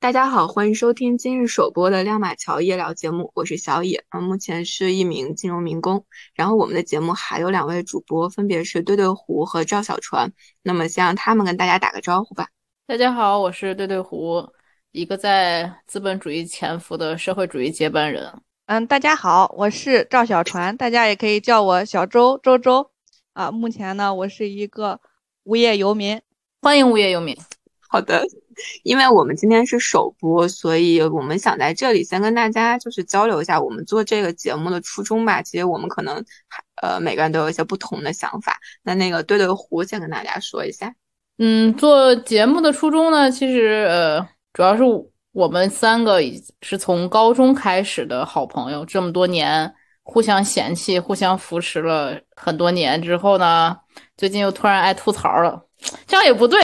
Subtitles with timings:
[0.00, 6.04] 大家好，欢迎收听今日首播的亮马桥夜聊节目，我是小野，啊，目前是一名金融民工。
[6.34, 10.32] 然后我们的节目还有两位主播，分别是对对胡和赵小船。
[10.62, 12.46] 那么先让他们跟大家打个招呼吧。
[12.86, 14.48] 大家好，我是对对胡，
[14.92, 18.32] 一个在资本主义潜伏的社会主义接班人。
[18.66, 22.88] 嗯，大家好，我是赵小船，大家也可以叫我小周周周。
[23.32, 25.00] 啊，目前呢，我是一个
[25.42, 26.22] 无业游民，
[26.62, 27.36] 欢迎无业游民。
[27.88, 28.24] 好的。
[28.82, 35.40] 因为我们今天是首播，所以我们想在这里先跟大家就是交流一下我们做这个节目的初衷吧。
[35.40, 36.16] 其实我们可能
[36.82, 38.58] 呃每个人都有一些不同的想法。
[38.82, 40.92] 那那个对对胡先跟大家说一下，
[41.38, 44.20] 嗯，做节目的初衷呢，其实呃
[44.52, 44.82] 主要是
[45.30, 46.20] 我们三个
[46.62, 53.76] 是从高中开始的好朋友，这么多年互相嫌弃、互相扶持了很多年之后呢，
[54.16, 55.62] 最近又突然爱吐槽了，
[56.08, 56.60] 这样也不对。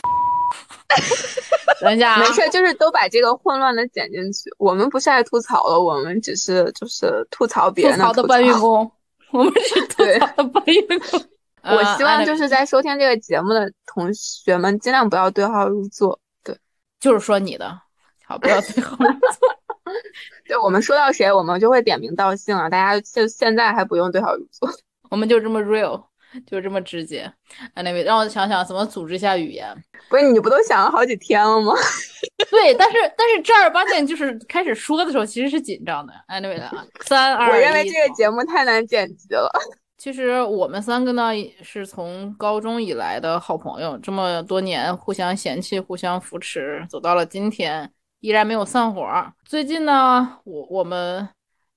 [1.80, 4.50] 等一下，没事，就是都把这个混乱的剪进去。
[4.58, 8.90] 我们不是爱吐槽了，我们只是就是吐槽别人的搬运工。
[9.32, 11.24] 我们是吐槽的搬运工。
[11.62, 16.18] 我希望就是在收听这个节目的同学们尽量不要对号入座。
[16.42, 16.56] 对，
[17.00, 17.80] 就是说你的，
[18.26, 19.48] 好，不要对号入座。
[20.46, 22.68] 对，我们说到谁，我们就会点名道姓啊。
[22.68, 24.70] 大家就现在还不用对号入座，
[25.10, 26.04] 我们就这么 real。
[26.46, 27.30] 就这么直接
[27.74, 29.74] ，anyway，让我想想怎么组织一下语言。
[30.08, 31.72] 不是你不都想了好几天了吗？
[32.50, 36.12] 对，但是但是正儿八经就是开始说的时候其实是紧张的。
[36.28, 37.52] anyway 啊，三二一。
[37.52, 39.50] 我认为这个节目太难剪辑了。
[39.96, 41.30] 其实我们三个呢
[41.62, 49.06] 是从高中以来的好朋友，这么多年互相嫌弃、互相扶持，走到了今天依然没有散伙。
[49.46, 51.26] 最近呢，我我们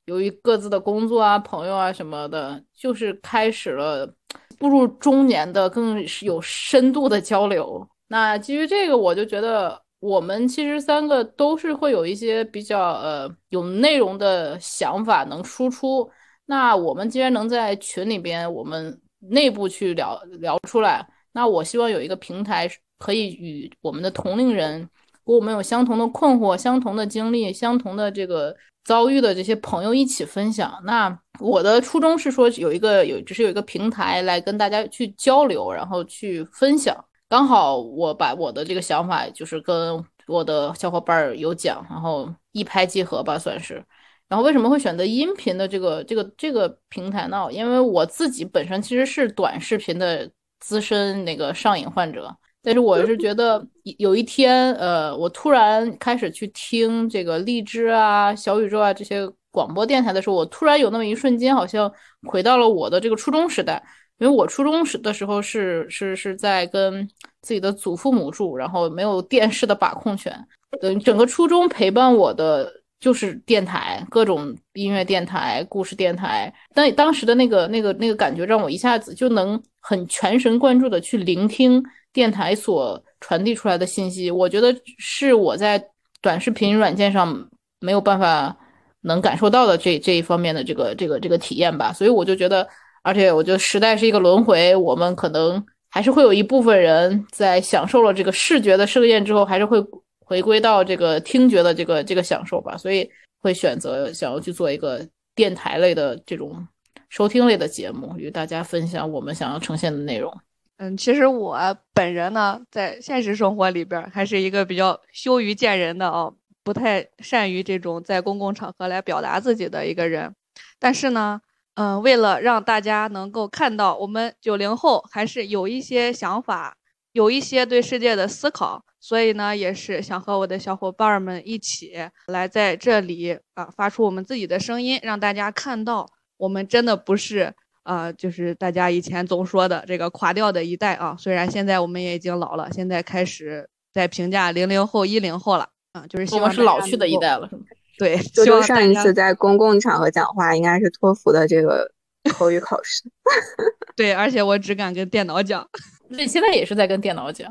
[0.06, 4.14] 由于各自的工作啊、朋友啊什么的，就是开始了。
[4.58, 7.88] 步入中年的更有深度的交流。
[8.08, 16.10] 那基于这个，我就觉得我们其实三个都是会有一些比较呃有内容的想法能输出。
[16.46, 24.90] 那我们既然能在群里边，我们内部去聊聊出来，那我希望有一个平台可以与我们的同龄人，
[25.24, 28.56] 和我们有相同的困惑、相同的经历、相同的这个。
[28.88, 30.74] 遭遇的这些朋友一起分享。
[30.86, 36.96] 那我的初衷是说，有一个有，只是有一个平台来跟大家去交流，然后去分享。
[37.28, 43.84] 刚好我把我的这个想法，就是跟我的小伙伴有讲，然后一拍即合吧，算是。
[44.30, 47.46] 然后为什么会选择音频的这个这个这个平台呢？
[47.52, 50.32] 因为我自己本身其实是短视频的
[50.62, 52.34] 资深那个上瘾患者。
[52.64, 53.66] 但是我是觉得
[53.98, 61.92] 有一天，呃，我突然开始去听这个荔枝啊、小宇宙啊这些广播电台的时候，我突然有那么一瞬间，好像
[62.28, 63.82] 回到了我的这个初中时代。
[64.20, 67.08] 因为我初中时的时候是是是在跟
[67.44, 70.34] 自己的祖父母住，然后没有电视的把控权，
[70.82, 72.68] 等整个初中陪伴我的
[73.00, 76.52] 就是电台，各种音乐电台、故事电台。
[76.74, 81.84] 但当时的那个那个那个感觉，让我一下子就能很全神贯注的去聆听。
[82.14, 85.84] 电台所传递出来的信息，我觉得是我在
[86.22, 88.58] 短视频软件上没有办法
[89.02, 91.94] 能感受到的这这一方面的这个这个这个体验吧。
[91.94, 92.68] 所以我就觉得，
[93.04, 99.84] 而且我觉得时代是一个轮回，我们可能还是会有一部分人在享受了这个视觉的盛宴之后，还是会
[100.20, 102.76] 回归到这个听觉的这个这个享受吧。
[102.76, 106.68] 所以会选择想要去做一个电台类的这种
[107.10, 110.36] 收听类的节目，与大家分享我们想要呈现的内容。
[110.80, 120.36] 嗯，其实我本人呢，在现实生活里边还是一个比较羞于见人的哦，不太善于这种在公共场合来表达自己的一个人。
[120.78, 121.42] 但是呢，
[121.74, 126.78] 嗯，为了让大家能够看到我们九零后还是有一些想法，
[127.12, 131.94] 有一些对世界的思考，所以呢，也是想和我的小伙伴们一起
[132.28, 136.08] 来在这里啊，发出我们自己的声音，让大家看到
[136.38, 137.56] 我们真的不是。
[137.88, 147.62] 啊，就是大家以前总说的这个垮掉的一代啊，虽然现在我们也已经老了，现在开始在评价零零后、一零后了啊，就是希望是老去的一代了，是吗？
[147.98, 151.90] 对， 就上一次在公共场合讲话，应该是托福的这个
[152.34, 153.04] 口语考试。
[153.96, 155.66] 对，而且我只敢跟电脑讲，
[156.12, 157.50] 对，现在也是在跟电脑讲，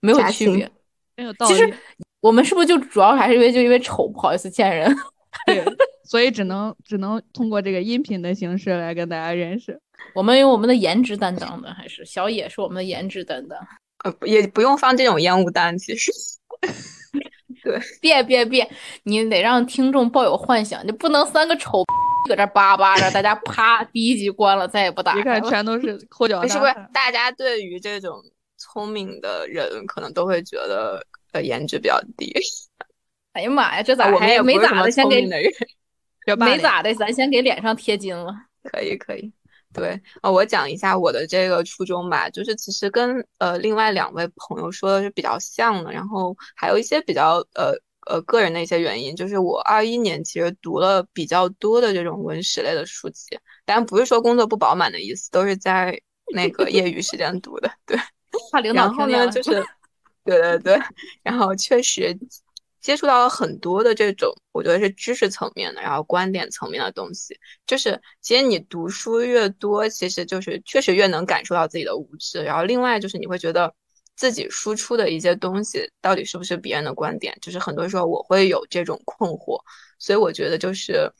[0.00, 0.70] 没有区别，
[1.16, 1.54] 没有道理。
[1.54, 1.74] 其实
[2.20, 4.94] 我们是不是就主要还是因为就因为丑不好意思见人？
[5.46, 5.64] 对。
[6.04, 9.80] 所以只能只能通过这个音频的形式来跟大家认识。
[10.14, 13.58] 我们有我们的颜值担当的，还是小野是我们的颜值担当。
[14.04, 16.12] 呃，也不用放这种烟雾弹，其实。
[17.64, 18.70] 对，别别别，
[19.02, 21.82] 你得让听众抱有幻想，你不能三个丑
[22.28, 25.12] 搁这叭叭着，大家啪第一集关了，再也不打。
[25.14, 26.46] 你看，全都是 抠脚。
[26.46, 26.72] 是不是？
[26.92, 28.22] 大家对于这种
[28.56, 31.04] 聪明的人，可能都会觉得。
[31.32, 32.32] 呃颜值比较低。
[33.36, 35.20] 哎呀妈呀，这咋我们也没咋的，先给，
[36.38, 38.34] 没咋的，咱先给脸上贴金了。
[38.64, 39.30] 可以可以，
[39.74, 47.74] 对啊，我讲一下我的这个初衷吧，就是其实跟呃另外两位朋友说的是比较像的，然后还有一些比较呃
[48.08, 56.00] 呃个人的一些原因，就是我二一年其实读了比较多的这种文史类的书籍，但不是说工作不饱满的意思，都是在
[56.32, 57.98] 那个业余时间读的，对。
[58.50, 59.64] 怕领导听见就是，
[60.24, 60.80] 对对对，
[61.22, 62.18] 然后确实。
[62.86, 67.36] 接触到了很多的这种，我觉得是知识层面的，然后观点层面的东西。
[67.66, 72.44] 就是其实你读书越多，其实就是确实越能感受到自己的无知。
[72.44, 73.74] 然后另外就是你会觉得
[74.14, 79.58] 自己输出的一些东西到底是不是别人的观点，就是很多时候我会有这种困惑。
[79.98, 81.10] 所以我觉得就是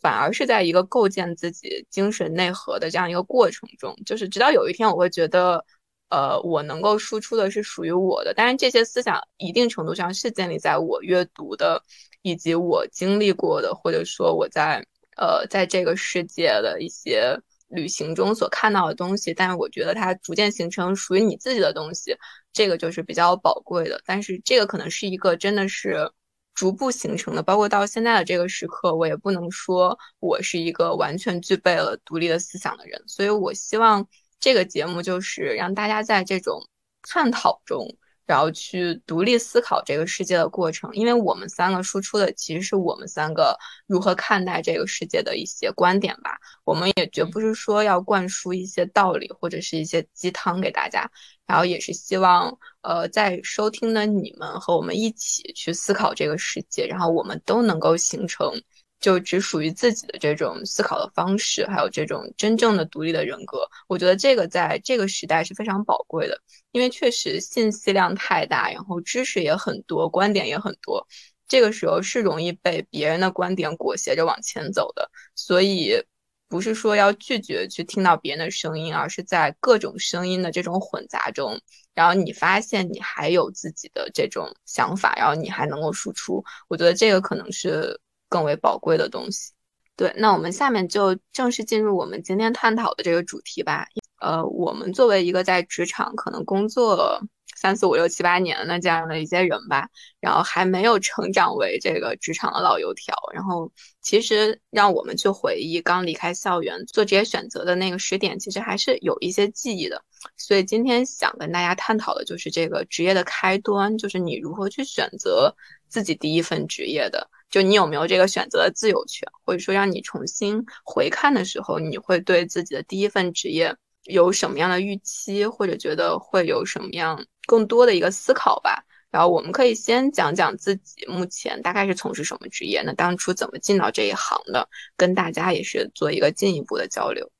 [0.00, 5.64] 反而是在一个构建自己精神内核的这样一个过程中，就是直到有一天我会觉得。
[6.12, 11.82] 呃，我能够输出的是属于我的，但是这些思想一定程度上是建立在我阅读的，
[12.20, 14.84] 以及我经历过的，或者说我在
[15.16, 19.32] 呃在这个世界的一些旅行中所看到的东西。
[19.32, 22.14] 但是我觉得它逐渐形成属于你自己的东西，
[22.52, 23.98] 这个就是比较宝贵的。
[24.04, 26.12] 但是这个可能是一个真的是
[26.54, 34.06] 逐步形成的，包括到现在的这个时刻，我也不能说我是一个完全具备了独立的思想的人，所以我希望。
[34.42, 36.60] 这个节目就是让大家在这种
[37.02, 37.86] 探讨中，
[38.26, 40.90] 然后去独立思考这个世界的过程。
[40.94, 43.56] 因为我们三个输出的其实是我们三个
[43.86, 46.36] 如何看待这个世界的一些观点吧。
[46.64, 51.08] 我们也绝不是说要灌输一些道理或者是一些鸡汤给大家，
[51.46, 58.52] 然后也是希望，呃，在收听的你们和我们一起去思考这个世界，然后我们都能够形成。
[59.02, 66.40] 就只属于自己的这种思考的方式，还有这种真正的独立的人格，我觉得这个在这个时代是非常宝贵的，
[66.70, 71.04] 因为确实信息量太大，然后知识也很多，观点也很多，
[71.48, 75.10] 这个时候是容易被别人的观点裹挟着往前走的。
[75.34, 76.00] 所以
[76.48, 81.60] 不是说要拒绝去听到别人的声音，而是在各种声音的这种混杂中，
[81.92, 88.00] 然后你发现你还有自己的这种想法，然后你还能够输出，我觉得这个可能是。
[88.32, 89.52] 更为宝贵的东西，
[89.94, 90.12] 对。
[90.16, 93.86] 那我们下面就正式进入我们今天探讨的这个主题吧。
[94.20, 97.20] 呃，我们作为一个在职场可能工作
[97.56, 99.88] 三四五六七八年的这样的一些人吧，
[100.20, 103.70] 然后还没有成长为这个职场的老油条，然后
[104.00, 110.02] 其实让我们去回忆刚离开校园做职业选择的那个时点，其实还是有一些记忆的。
[110.36, 115.52] 所以今天想跟大家探讨的就是这个职业的开端，就是你如何去选择
[115.88, 117.28] 自己第一份职业的。
[117.52, 128.82] 就你有没有这个选择的自由权，或者说让你重新回看的时候，你会对自己的第一份职业有什么样的预期，或者觉得会有什么样更多的一个思考吧？
[129.10, 134.66] 然后我们可以先讲讲自己目前大概是从事什么职业，那当初怎么进到这一行的，
[134.96, 137.30] 跟大家也是做一个进一步的交流。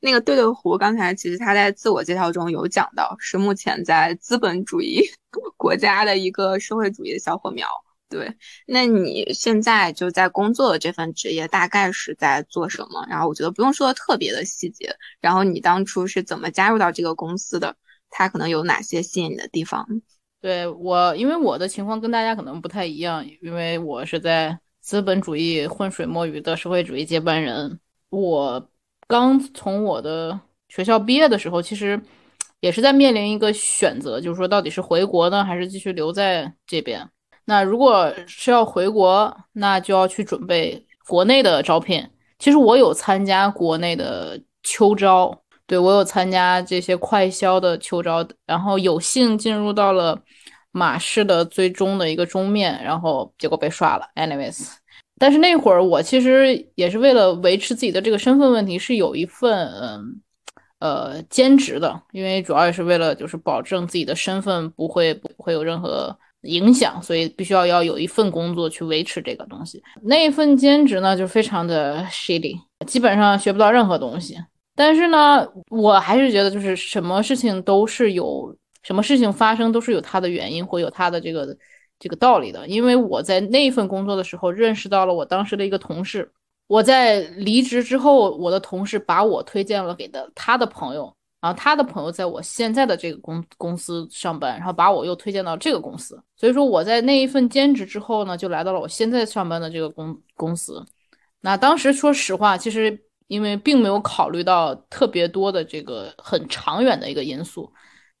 [0.00, 5.02] 那个对对胡刚才其实他在自我介绍中有讲到，是目前在资本主义
[5.56, 7.68] 国家的一个社会主义的小火苗。
[8.10, 8.34] 对，
[8.66, 13.06] 那你现在就在工作的这份职业大概是在做什么？
[13.08, 14.94] 然后我觉得不用说特别的细节。
[15.20, 17.76] 然后你当初是怎么加入到这个公司的？
[18.10, 19.86] 它可能有哪些吸引你的地方？
[20.40, 27.78] 对我，因为我的情况跟大家可能不太一样，因为我是在资本主义浑水摸鱼的社会主义接班人。
[28.08, 28.68] 我
[29.06, 32.02] 刚从我的学校毕业的时候，其实
[32.58, 37.08] 也是在面临一个选择，就是说到底是回国呢，还是继续留在这边？
[37.50, 42.08] 那如果是要回国，那就要去准备国内的招聘。
[42.38, 50.16] 其实我有参加国内的秋招，对我有参加这些快销的秋招，然后有幸进入到了
[50.70, 54.06] 马氏的最终的一个终面，然后结果被刷了。
[54.14, 54.70] Anyways，
[55.18, 60.20] 但是那会儿我其实也是为了维持自己的这个身份问题，是有一份嗯
[60.78, 66.16] 呃兼职的，因为主要也是为了就是保证自己的身份不会不会有任何。
[66.42, 69.82] 影响，所以必须要要有一份工作去维持这个东西。
[70.02, 74.36] 那一份兼职呢，就非常的 shitty，基本上学不到任何东西。
[74.74, 81.54] 但是呢，我还是觉得，就是什么事情都是有什么事情发生，都是有它的原因或有它的这个
[81.98, 82.66] 这个道理的。
[82.66, 86.30] 因为我在那一份工作的时候，认识到了我当时的一个同事。
[86.66, 91.12] 我在离职之后，我的同事把我推荐了给的他的朋友。
[91.42, 96.22] 然后他的朋友在我现在的这个公公司上班，然后把我又推荐到这个公司。
[96.40, 100.82] 所以说我在那一份兼职之后呢，就来到了我现在上班的这个公公司。
[101.42, 107.70] 那当时说实话，其实因为并没有考虑到特别多的这个很长远的一个因素。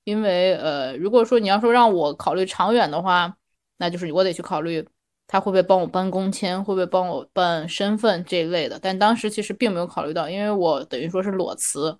[0.04, 3.34] 因为呃，如果说你要说让我考虑长远的话，
[3.78, 4.86] 那就是我得去考虑
[5.26, 8.78] 他会不会帮我办工签，会不会帮我办身份这一类的。
[8.78, 11.98] 但当时其实并没有考虑到，因为我等于说是裸辞，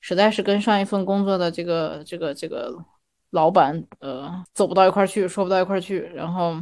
[0.00, 2.72] 实在是跟上一份工作的这个这个这个
[3.30, 6.56] 老板呃走不到一块儿去，说不到一块儿去，然后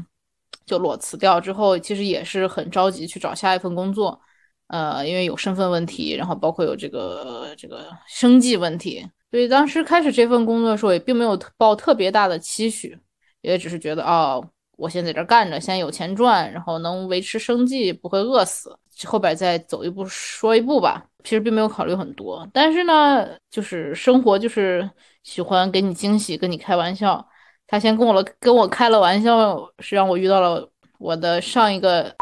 [0.67, 4.21] 就裸辞掉之后，其实也是很着急去找下一份工作。
[4.69, 12.99] 呃，因为有身份问题，然后包括有这个这个生计问题，所以当时开始这份工作的时候，也并没有抱特别大的期许，
[13.43, 14.43] 也只是觉得哦，
[14.79, 21.05] 我先在这儿干着，先有钱赚，然后能维持生计，不会饿死，后边再走一步说一步吧。
[21.25, 24.89] 其实并没有考虑很多，但是呢，就是生活就是
[25.25, 27.27] 喜欢给你惊喜，跟你开玩笑。
[27.67, 32.15] 他先跟我了，跟我开了玩笑，是让我遇到了我的上一个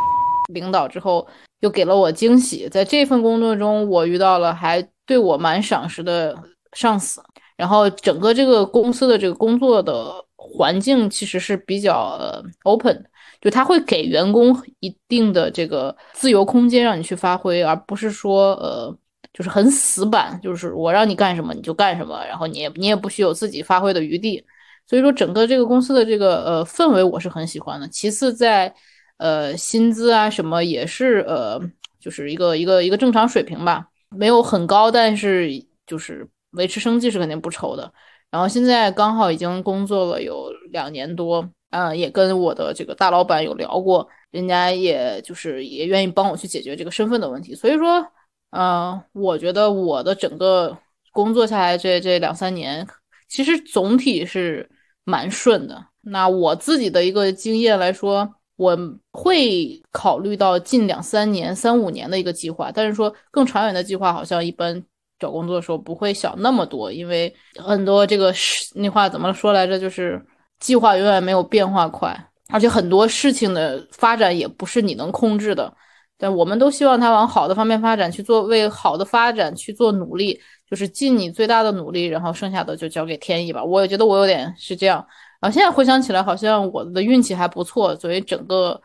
[0.54, 1.28] 领导之后。
[1.62, 6.36] 又给了我惊喜，在这份工作中，我遇到了还对我蛮赏识的
[6.72, 7.22] 上司，
[7.54, 13.04] 然后整个这个公司的这个工作的环境其实是比较 open，
[13.40, 18.92] 就他会给员工一定的这个自由空间让你去发挥，而不是说呃
[19.32, 24.44] 就是很死板，就是我让你干什么你就干什么，然后你也你也不许有自己发挥的余地，
[24.86, 27.88] 所以说整个这个公司的这个呃氛围我是很喜欢的。
[27.88, 28.74] 其次在
[29.18, 31.60] 呃，薪资啊什么也是呃，
[32.00, 35.48] 就是一个一个一个正常水平吧，没有很高，但是
[35.86, 37.92] 就是维持生计是肯定不愁的。
[38.30, 47.54] 然后现在刚好已经工作了有两年多，嗯，也跟我的这个大老板有聊过，人家也就是也愿意帮我去解决这个身份的问题。
[47.54, 48.04] 所以说，
[48.52, 50.78] 嗯，我觉得我的整个
[51.12, 52.86] 工作下来这这两三年，
[53.28, 54.70] 其实总体是
[55.04, 55.86] 蛮顺的。
[56.00, 58.34] 那我自己的一个经验来说。
[58.56, 58.78] 我
[59.10, 64.80] 会考虑到近两三年、三五年的一个计划，但是说更长远的计划，好像一般
[65.18, 68.32] 找工作的时候不会想那么多，因为很多这个
[68.74, 69.80] 那话怎么说来着？
[69.80, 70.24] 就是
[70.60, 72.14] 计划永远没有变化快，
[72.50, 75.74] 而且很多事情的发展也不是你能控制的。
[76.22, 83.64] 但我们都希望它往好的方面发展，去做为好的发展去做努力，就是尽你最大的努力，然后剩下的就交给天意吧。
[83.64, 85.04] 我也觉得我有点是这样。
[85.40, 88.80] 啊，现在回想起来，好像我的运气还不错，所以整个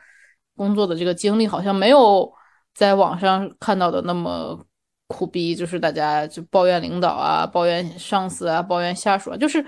[0.55, 2.33] 工作的这个经历好像没有
[2.73, 4.59] 在网上看到的那么
[5.05, 9.63] 苦逼，就是大家就抱怨领导啊，抱怨上司啊，抱怨下属啊，就是，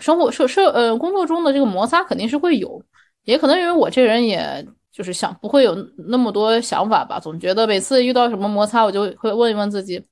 [0.00, 2.82] 生活社社呃工作中的这个摩擦肯定是会有，
[3.24, 5.74] 也可能因为我这人也就是想不会有
[6.08, 10.02] 那么多想法吧，总觉得每次遇到什么摩擦，我就会问一问自己，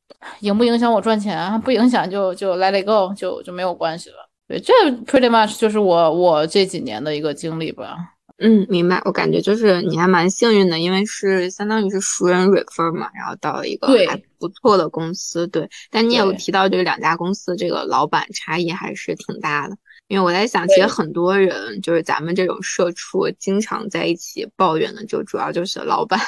[0.40, 1.48] 影不影响我赚钱？
[1.60, 4.16] 不影响就就 let it go，就就没有关系了。
[4.48, 4.72] 对，这
[5.06, 7.96] pretty much 就是我我这几年的一个经历吧。
[8.42, 9.00] 嗯，明白。
[9.04, 15.46] 我感觉就是你还蛮幸运的，因为是相当于是熟人 refer 嘛，然后到了一个还不错的公司。
[15.48, 19.76] 对，但你也有提到这个两家公司这个老板差异还是挺大的。
[20.10, 26.18] 因为我在想，其实很多人就是咱们这种社畜经常在一起抱怨的，就主要就是老板。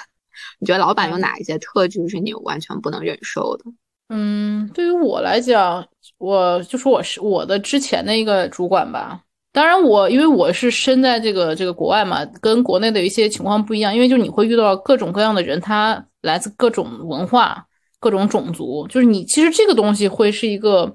[0.60, 3.64] 你觉得老板有哪一些特质是你完全不能忍受的？
[4.08, 5.84] 嗯，对于我来讲。
[6.18, 9.20] 我就说我是我的之前的一个主管吧，
[9.52, 17.66] 当然我因为我是身在这个这个国外嘛，跟国内的一些情况不一样，因为就你会遇到各种各样的人，他来自各种文化、
[17.98, 20.94] 各种种族，就是你其实这个东西会是一个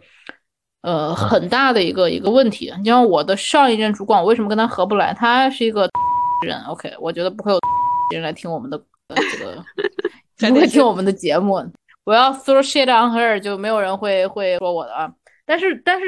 [0.81, 2.73] 呃很大的一个一个问题。
[2.77, 5.13] 你像我的上一任主管，我为什么跟他合不来？
[5.13, 5.89] 他是一个
[6.45, 7.59] 人，OK，我觉得不会有
[8.13, 8.81] 人来听我们的
[9.15, 9.63] 这个，
[10.49, 11.55] 不会听我们的节目。
[12.05, 15.11] 我要 throw shit on her，就没有人会会说我的啊。
[15.45, 16.05] 但是但是，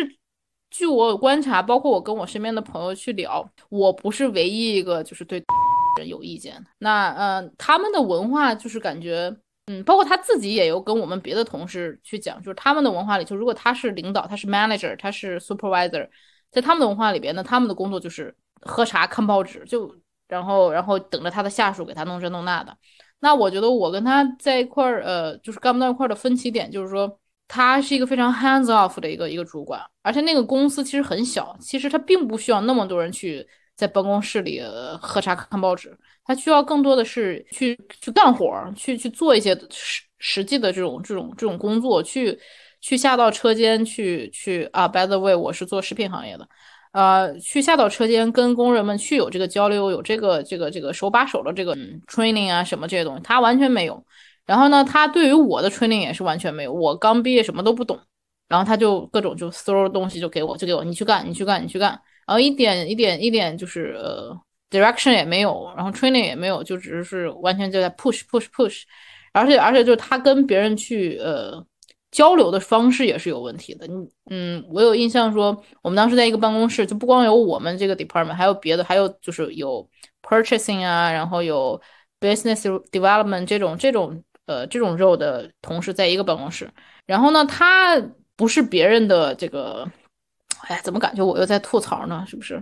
[0.70, 5.44] 据我观察，包括我跟我身边的朋友去聊，我不是唯一一个就是对
[5.98, 6.70] 人有意见的。
[6.78, 9.36] 那呃，他们的文化就是感觉，
[9.72, 16.10] 嗯，包括他自己也有跟我们别的同事去讲，就是他们的文化里，就如果他是领导，他是 manager，他是 supervisor，
[16.50, 19.96] 在他们的文化里边呢，他们的工作就是喝茶看报纸，就
[20.28, 22.76] 然后然后等着他的下属给他弄这弄那的。
[23.20, 33.48] 那我觉得我跟他在一块儿，呃，就是干不到一块儿的分歧点，就是说他是一个非常 hands off 的一个一个主管，而且那个公司其实很小，其实他并不需要那么多人去
[33.80, 34.62] 在办公室里
[35.02, 42.38] 喝茶看报纸，他需要更多的是去去干活，去去做一些实实际的这种这种这种工作，去
[42.82, 46.46] 去下到车间去去啊，by the way，我是做食品行业的。
[46.92, 51.74] 呃，去下到车间跟工人们去有这个交流，有这个这个这个手把手的这个
[52.06, 54.04] training 啊，什么这些东西，他完全没有。
[54.46, 56.74] 然后呢，他对于我的 training 也是完全没有。
[56.74, 57.98] 我刚毕业，什么都不懂，
[58.50, 62.02] 然后他就各种就 throw 东西就给我，就给我，你去干，你去干，你去干。
[62.30, 68.84] 然后一点一点一点就是呃 direction 也没有，然后 training 也没有，就只是完全就在 push push push。
[69.34, 71.66] 而且而且就是他跟别人去呃
[72.12, 73.88] 交流的方式也是有问题的。
[74.30, 79.90] 嗯，我有印象说，我们当时在一个办公室，就不光有我们这个 department，还有别的，还有就是有
[80.22, 81.82] purchasing 啊，然后有
[82.20, 86.70] business development 这种这种呃这种肉的同事在一个办公室。
[87.08, 88.00] 然后呢，他
[88.36, 89.90] 不是别人的这个，
[90.68, 92.24] 哎，怎么感觉我又在吐槽呢？
[92.28, 92.62] 是不是？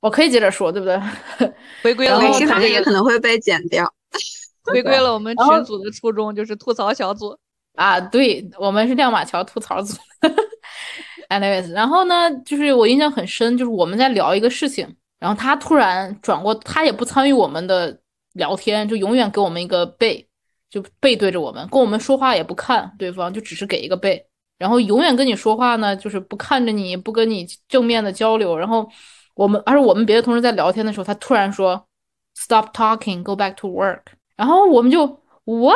[0.00, 1.00] 我可以接着说，对不对？
[1.82, 3.90] 回归了，没事，反正也可能会被剪掉。
[4.64, 7.36] 回归了我们群组的初衷，就是吐槽小组
[7.74, 7.98] 啊。
[7.98, 9.96] 对，我们是亮马桥吐槽组。
[11.28, 17.98] Anyways，然后呢，就是我印象很深，就是我们在聊一个事情，然后他突然转过，他也不参与我们的
[18.34, 20.28] 聊天，就永远给我们一个背，
[20.68, 24.26] 就背对着我们，跟我们说话也不看对方，就只是给一个背，
[24.58, 28.88] 然后永远跟你说话呢，就是不看着你，不跟你正面的交流，然后。
[29.36, 31.88] 我们，而且我们别的同事在聊天的时候，他突然说
[32.36, 34.02] ，Stop talking, go back to work。
[34.36, 35.04] 然后我们就
[35.44, 35.74] What?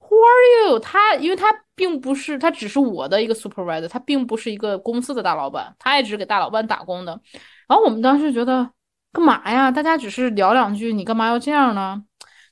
[0.00, 0.78] Who are you？
[0.78, 7.18] 他，因为他并不是，他只是我的一个 supervisor，他并不是一个公司的大老板，他也只是给大老板打工的。
[7.66, 8.70] 然后我们当时觉得，
[9.14, 9.70] 干嘛呀？
[9.70, 12.04] 大家只是聊两句，你干嘛要这样呢？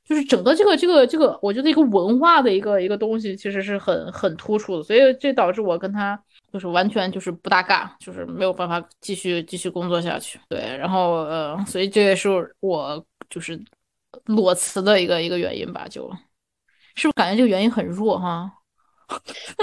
[0.05, 6.21] 就是整个这个这个这个，我觉得一个文化的一个一个东西，其实是很很突出的，所以这导致我跟他。
[6.53, 10.39] 就是完全就是不搭嘎，就是没有办法继续继续工作下去。
[10.49, 12.31] 对，然后呃，所以这也是
[12.61, 13.61] 我就是
[14.27, 15.89] 裸辞的一个一个原因吧。
[15.89, 16.09] 就
[16.95, 18.53] 是不是感觉这个原因很弱哈？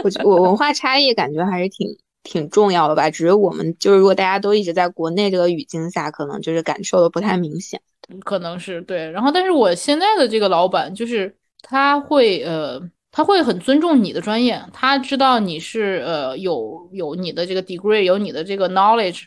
[0.03, 1.87] 我觉我文化差异感觉还是挺
[2.23, 3.09] 挺重要的吧。
[3.09, 7.81] 只是我们就是如果大家都一直在国内这个语境下，可能就是感受的不太明显。
[8.19, 9.09] 可能是对。
[9.11, 12.81] 然后，但是我现在的这个老板就是他会呃。
[13.13, 19.23] 他会很尊重你的专业，他知道你是呃有有你的这个 degree，有你的这个 knowledge，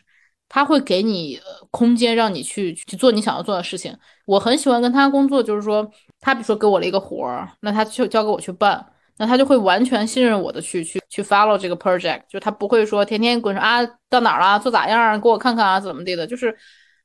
[0.49, 1.39] 他会给你
[1.69, 3.95] 空间让你去去做你想要做的事情。
[4.25, 5.87] 我很喜欢跟他工作，就是说
[6.19, 8.83] 他比如说给我了一个活儿，那他就交给我去办，
[9.19, 16.57] 那他就会完全信任我的去去去 follow 这个 project，就他不会说天天滚说啊到哪儿了做咋样，给我看看啊怎么地的，就是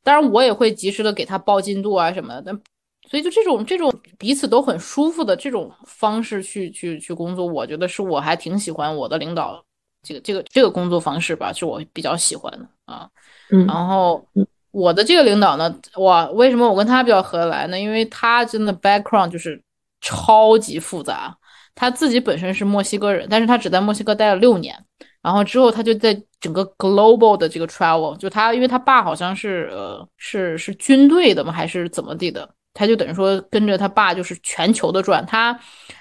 [0.02, 2.60] 当然我也会及时的给他报进度啊什么的，但。
[3.08, 9.60] 所以就这种这种彼此都很舒服的这种方式去去去工作，我觉得是我还挺喜欢我的领导
[10.00, 13.08] 这个这个这个工作方式吧，是我比较喜欢的啊。
[13.50, 14.24] 嗯，然后
[14.70, 17.80] 我的这个领导呢，哇，为什么我跟他比较合得来呢？
[17.80, 19.60] 因为他真的 background 就是
[20.00, 21.36] 超级复杂，
[21.74, 24.84] 他自己本身是墨西哥人，但是他只在墨西哥待了六年，
[25.22, 32.48] 然后之后他就在整个 global 的这个 travel，就他因为他爸好像是呃是是军队的嘛，还是怎么地的。
[32.72, 35.58] 他就等于说跟着他爸就是全球的转，他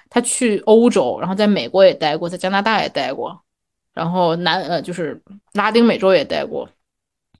[0.07, 3.41] 他去欧洲，然后在美国也待过，在加拿大也待过，
[3.91, 5.19] 然后南呃就是
[5.53, 6.69] 拉丁美洲也待过，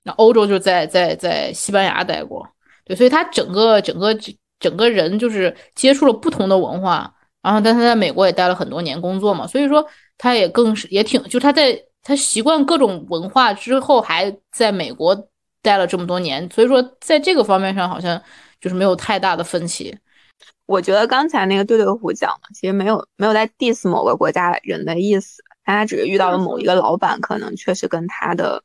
[0.03, 2.45] 那欧洲就在在在西班牙待过，
[2.83, 4.17] 对，所以他整个整个
[4.59, 9.85] 整个人就是接触了不同的文化，然后但他在美国也待了很多年工作嘛，所以说
[10.17, 15.29] 他也更是也挺就他在他习惯各种文化之后，还在美国
[15.61, 18.21] 待了这么多年，所以说在这个方面上好像。
[18.61, 19.97] 就是没有太大的分歧，
[20.65, 28.61] 我觉得刚才那个对对虎讲的，其实没有没有在 diss 某个国家人的意思，大家只是遇到了某一个老板，可能确实跟他的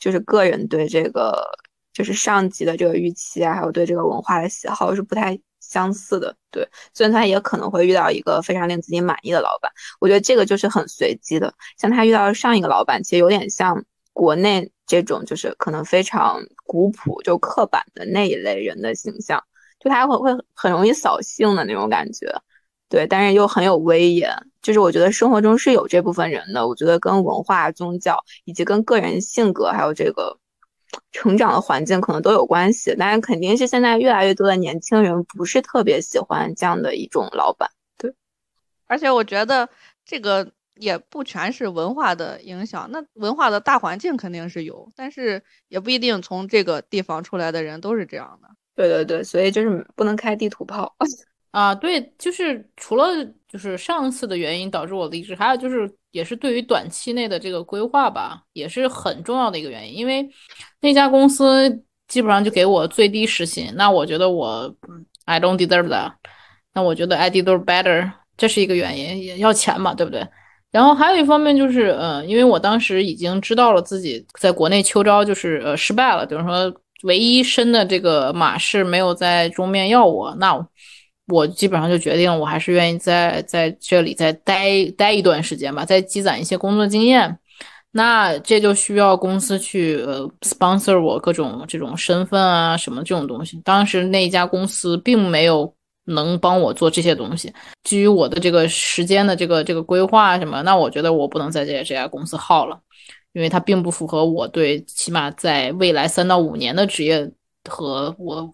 [0.00, 1.48] 就是个人对这个
[1.92, 5.38] 就是上级的这个预期啊，还有对这个文化的喜好是不太
[5.70, 6.36] 相似的。
[6.50, 11.54] 对，虽然他也可能会遇到一个非常令自己满意的老板，我觉得这个就是很随机的。
[11.78, 14.70] 像他遇到上一个老板，其实有点像国内。
[14.90, 19.40] 这种就是可能非常古朴就刻板的那一类人的形象，
[19.78, 22.26] 就他会会很容易扫兴的那种感觉，
[22.88, 24.28] 对，但是又很有威严。
[24.60, 30.36] 就是我觉得生活中是有这部分人的，我觉得跟文化、宗教以及跟个人性格还有这个
[31.12, 32.94] 成长的环境可能都有关系。
[32.98, 38.14] 但是肯定是现在越来越多的年轻人不是特别喜欢这样的一种老板，对。
[38.86, 39.68] 而且我觉得
[40.04, 40.52] 这个。
[40.76, 48.48] 也不全是文化的影响，那文化的大环境肯定是有，但是也不一定从这个地方出来的人都是这样的。
[48.74, 50.96] 对对对，所以就是不能开地图炮
[51.50, 51.74] 啊。
[51.74, 53.04] 对，就是除了
[53.46, 59.96] 就是上次的原因导致我离职，还有就是也是对于短期内的这个规划吧，也是很重要的一个原因。
[59.96, 60.28] 因为
[60.80, 64.74] 那家公司基本上就给我最低时薪，那我觉得我
[65.24, 66.12] I don't deserve that，
[66.74, 70.26] 那我觉得 I did better，这是一个原因，也要钱嘛，对不对？
[70.72, 80.54] 然后还有一方面就是，呃，因为我当时已经知道了自己在国内秋招就是呃失败了，比如说唯一申的这个马氏没有在中面要我，那
[81.30, 87.38] 我基本上就决定我还是愿意在在这里再待待一段时间吧，再积攒一些工作经验。
[87.92, 93.60] 那这就需要公司去呃 sponsor 我各种这种身份啊什么这种东西。
[93.64, 97.52] 当时那家公司并没有能帮我做这些东西。
[97.82, 102.78] 基于我的这个时间的这个这个规划什么，那我觉得我不能在这这家公司耗了，
[103.32, 107.28] 因为它并不符合我对起码在未来三到五年的职业
[107.68, 108.48] 和我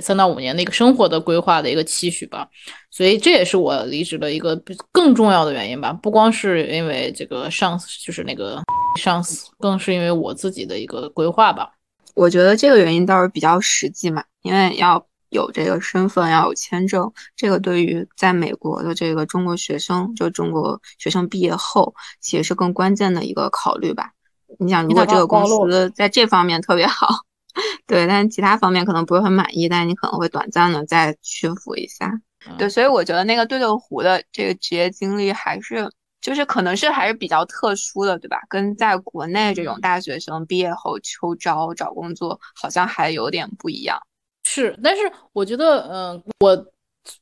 [0.00, 2.48] 三到五年的一个生活的规划的一个期许吧。
[2.90, 4.54] 所以这也是我离职的一个
[4.92, 8.62] 更重要的原因吧，不光是因为这个上司就是那个
[8.98, 11.70] 上司，更是因为我自己的一个规划吧。
[12.14, 24.10] 我觉得这个原因倒是比较实际嘛，因为要有这个身份，要有签证，这个对于在美国的这个中国学生，就中国学生毕业后，其实是更关键的一个考虑吧。
[24.58, 27.08] 你想，如果这个公司在这方面特别好，
[27.86, 32.10] 对，但其他方面可能不是很满意，但是你可能会短暂的再屈服一下。
[32.58, 35.90] 对，所以我觉得那个对对湖的这个职业经历还是。
[36.22, 38.38] 就是可能是还是比较特殊的，对吧？
[38.48, 43.98] 跟在国内这种大学生毕业后秋招找工作好像还有点不一样。
[44.44, 46.56] 是，但是我觉得，嗯，我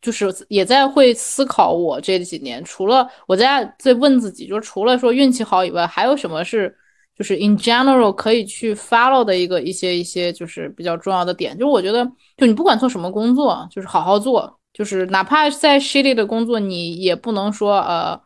[0.02, 6.76] 就是也在会思考，我这几年除了我在在问自己，就是除了说运气好以外，还有什么是
[7.20, 11.52] 就是 in general 可以去 follow 的一个一些一些就是比较重要的点。
[11.52, 12.02] 就是我觉得，
[12.38, 18.18] 就你不管做什么工作，就是好好做，就是哪怕在 shitty 的工作，你也不能说呃。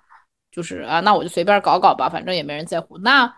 [0.54, 2.96] 就是啊，那我就随便搞搞吧，反正也没人在乎。
[2.98, 3.28] 那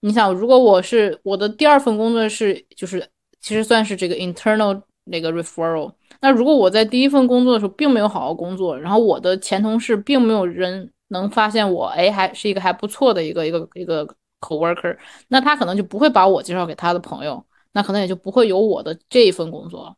[0.00, 3.08] 你想，如果我是我的第二份工作是，就是
[3.40, 5.90] 其实算是这个 internal 那个 referral。
[6.20, 14.06] 那如果我在第一份工作的时候并没有好好工作，然后我的前同事并没有人能发现我，哎，还是一个还不错的一个一个一个
[14.40, 14.96] coworker，
[15.28, 19.96] 那他可能就不会把我介绍给他的朋友，那可能也就不会有我的这一份工作。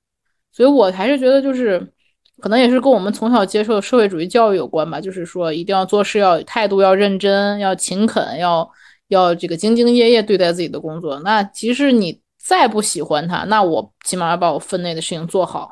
[0.52, 1.92] 所以我还是觉得就是。
[2.40, 8.70] 可能也是跟我们从小接受的社会主义教育有关吧，就是说一定要做事要态度要认真，要勤恳，要
[9.08, 11.18] 要这个兢兢业业对待自己的工作。
[11.24, 15.68] 那即使你再不喜欢他，那我起码要把我分内的事情做好，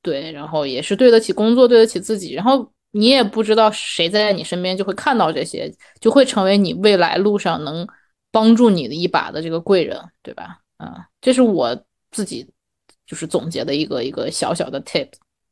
[0.00, 2.34] 对，然后也是对得起工作，对得起自己。
[2.34, 7.86] 然后你也不知道谁在你身边就会看到这些，就会成为你未来路上能
[8.30, 10.58] 帮助你的一把的这个贵人，对吧？
[10.76, 12.48] 啊，这是我自己
[13.06, 15.08] 就是总结的一个一个小小的 tip。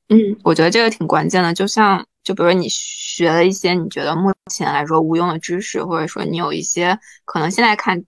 [0.09, 1.53] 嗯，我觉得这个挺关键的。
[1.53, 8.03] 就像，就比如你学了一些你觉得目前来说无用的知识，或者说你有一些可能现在看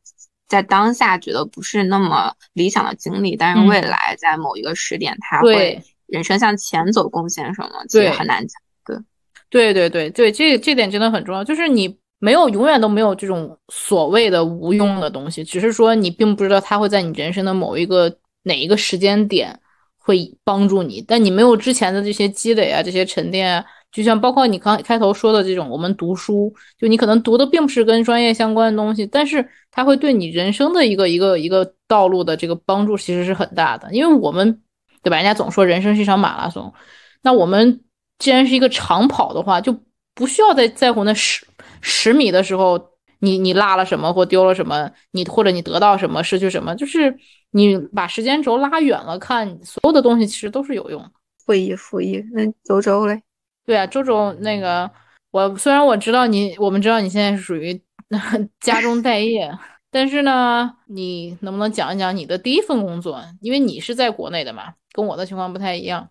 [0.48, 8.60] 在当下觉得不是那么理想的经历，但是未来在某一个时点，他会人生向前走贡献什么，其实很难讲。
[9.50, 11.44] 对，对，对，对，这这点真的很重要。
[11.44, 19.60] 就是你没有永远都没有这种所谓的无用的东西，只是说你并不知道它会在你人生的某一个哪一个时间点。
[20.02, 33.92] 会帮助你，但你没有之前的这些积累啊，这些沉淀啊，就像包括你刚开头说的这种，我们读书，就你可能读的并不是跟专业相关的东西，但是它会对你人生的一个一个一个道路的这个帮助其实是很大的。
[33.92, 34.62] 因为我们，
[35.02, 35.16] 对吧？
[35.16, 36.72] 人家总说人生是一场马拉松，
[37.22, 37.80] 那我们
[38.20, 39.76] 既然是一个长跑的话，就
[40.14, 41.44] 不需要再在乎那十
[41.80, 42.78] 十米的时候，
[43.18, 47.18] 你你落了什么或丢了什么，你或者你得到什么失去什么，就是。
[47.52, 51.10] 你把时间轴拉远了看，所有的东西其实都是有用的。
[51.44, 53.20] 复议复议，那周周嘞？
[53.66, 54.88] 对啊，周周那个，
[55.32, 57.82] 我虽然我知道你，我们知道你现在是属于
[58.60, 59.50] 家中待业，
[59.90, 63.20] 但是呢，你能不能讲一讲你的第一份工作？
[63.40, 66.08] 因为你是在国内的嘛，跟我的情况不太一样。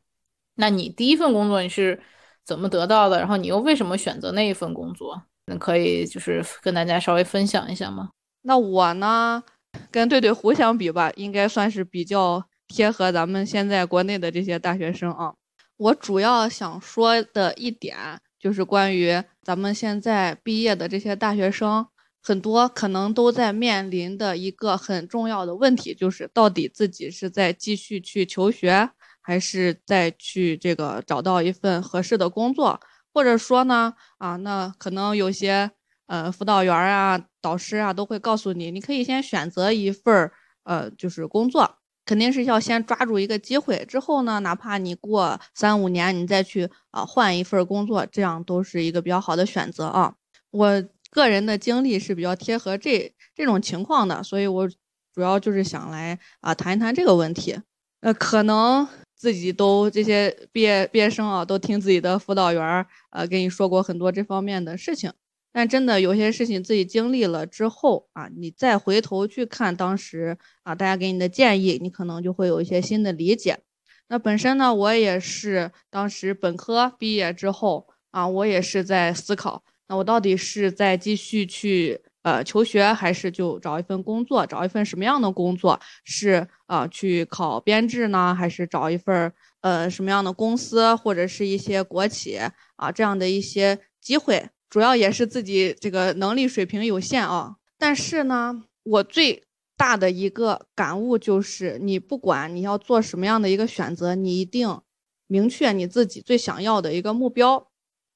[0.59, 1.97] 那你第一份工作你是
[2.45, 3.17] 怎么得到的？
[3.17, 5.23] 然后你又为什么选择那一份工作？
[5.45, 8.09] 那可以就是跟大家稍微分享一下吗？
[8.41, 9.41] 那我呢？
[9.89, 15.33] 跟对对胡相比吧，应该算是比较贴合咱们现在国内的这些大学生啊。
[15.77, 17.95] 我主要想说的一点
[18.37, 21.87] 就是关于咱们现在毕业的这些大学生，
[22.21, 28.89] 很多可能都在面临的一个很重要的问题，就是到底自己是在继续去求学，
[29.29, 32.79] 还是再去这个找到一份合适的工作，
[33.13, 35.69] 或者说呢，啊，那可能有些。
[36.11, 40.31] 呃，辅导员啊，导师啊，都会告诉你，你可以先选择一份儿，
[40.63, 50.11] 呃，就是工作，肯定是要先抓住一个机会，之后呢，哪怕你过三五年，你再去啊换一份工作，这样都是一个比较好的选择啊。
[50.49, 54.67] 我个人的经历是比较贴合这这种情况的，所以我
[55.13, 57.55] 主要就是想来啊谈一谈这个问题。
[57.99, 58.87] 呃，可能
[59.19, 65.11] 自己都这些毕业毕业生啊，都听自己的辅导员儿呃跟你说过很多这方面的事情。
[65.51, 73.59] 但真的有些事情自己经历了之后啊，你再回头去看当时啊，大家给你的建议，你可能就会有一些新的理解。
[74.07, 81.99] 那本身呢，我也是当时本科毕业之后啊，我也是在思考，那我到底是在继续去
[82.31, 82.43] 呃。
[82.43, 84.45] 求学，还是就找一份工作？
[84.45, 85.79] 找一份什么样的工作？
[86.03, 92.39] 是啊，去考编制呢，还是找一份呃什么样的公司或者是一些国企
[92.75, 94.49] 啊这样的一些机会？
[94.69, 97.55] 主要也是自己这个能力水平有限啊。
[97.77, 99.43] 但是呢，我最
[99.75, 104.81] 大的一个感悟就是，你不管你要做什么样的一个选择，你一定
[105.27, 107.67] 明确你自己最想要的一个目标。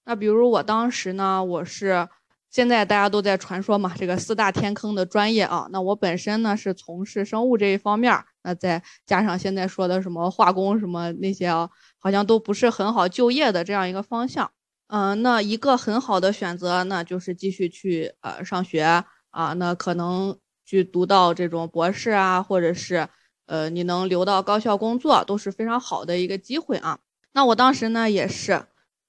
[0.05, 2.07] 那比如我当时呢，我是
[2.53, 5.67] 现在大家都在传说嘛，这个四大天坑的专业啊。
[5.71, 14.51] 那我本身呢是从事生物这一方面，那再加上现在说的什么化工什么那些啊，好像都不是很好就业的这样一个方向。
[14.85, 18.83] 嗯，那一个很好的选择，那就是继续去呃上学
[19.31, 23.09] 啊，那可能去读到这种博士啊，或者是
[23.47, 26.99] 呃你能留到高校工作，都是非常好的一个机会啊。
[27.31, 28.63] 那我当时呢也是。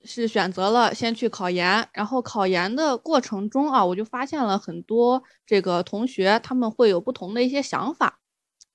[0.04, 8.20] 是选择了先去考研，然后考研的过程中啊，我就发现了很多这个同学他们会有不同的一些想法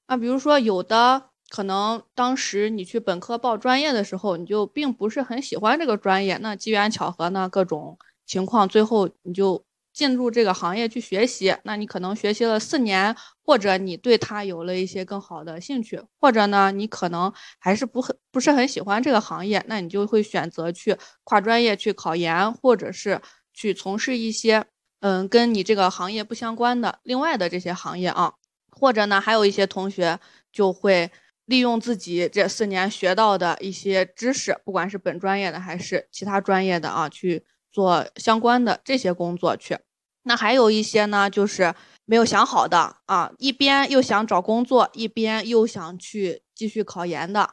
[0.07, 9.63] 啊，比如说有的可能当时你去本科报专业的时候，你就并不是很喜欢这个专业，那机缘巧合呢，各种情况，最后你就。
[9.91, 13.13] 进入这个行业去学习，那你可能学习了四年，
[13.49, 23.19] 或者你对他有了一些更好的兴趣，或者呢，你可能还是不很不是很喜欢这个行业，那你就会选择去跨专业去考研，或者是
[23.51, 24.63] 去从事一些
[24.99, 28.31] 嗯跟你这个行业不相关的另外的这些行业啊，
[28.69, 30.19] 或者呢，还有一些同学
[30.51, 31.09] 就会
[31.45, 39.75] 利用自己这四年学到的一些知识，不管是本专业的还是其他专业的啊，去做相关的这些工作去。
[40.21, 41.73] 那还有一些呢，就是
[42.09, 47.51] 没有想好的啊，一边又想找工作，一边又想去继续考研的。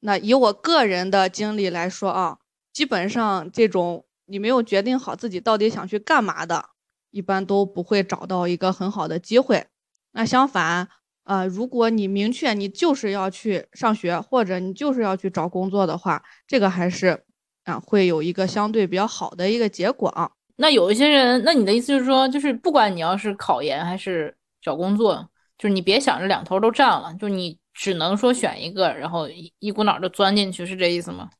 [0.00, 2.38] 那以我个人的经历来说啊，
[2.72, 6.70] 基本上这种你没有决定好自己到底想去干嘛的，
[7.12, 9.68] 一般都不会找到一个很好的机会。
[10.10, 10.88] 那相反，
[11.22, 17.22] 呃，如果你明确你就是要去上学，或者你就是要去找工作的话，这个还是
[17.62, 20.32] 啊会有一个相对比较好的一个结果啊。
[20.56, 31.30] 那有一些人，那你的意思就是说，就是不管你要是考研还是找工作，就是你别想着两头都占了，就你只能说选一个，然后一一股脑的钻进去，是这意思吗？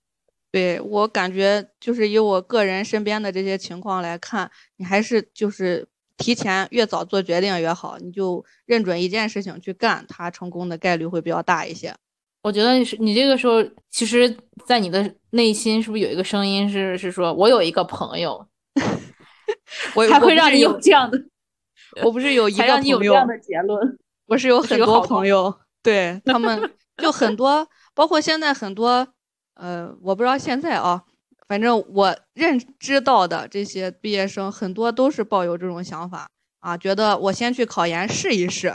[0.50, 11.94] 对我感觉就是以我个人身边的这些情况来看，你还是就是提前越早做决定越好，你就认准一件事情去干，它成功的概率会比较大一些。
[12.42, 18.46] 我觉得你是你这个时候，其实，在你的内心是不是有一个声音是是说，我有一个朋友。
[19.94, 21.18] 我还会让你有这样的，
[22.02, 29.06] 我不是有 一个朋友，这样的结论，我是有很多朋友，对他们就很多，包括现在很多，
[29.54, 31.02] 呃，我不知道现在啊，
[31.48, 36.28] 反正我认知到的这些毕业生，很多都是抱有这种想法
[36.60, 38.68] 啊，觉得我先去考研试一试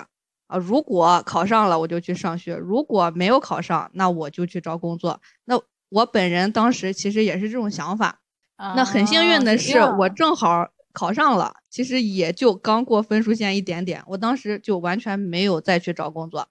[0.47, 5.19] 啊，如果考上了我就去上学，如果没有考上，那我就去找工作。
[5.45, 8.19] 那我本人当时其实也是这种想法。
[8.57, 14.03] 那很幸运的是，我正好考上了，其实也就刚过分数线一点点。
[14.07, 16.47] 我当时就完全没有再去找工作。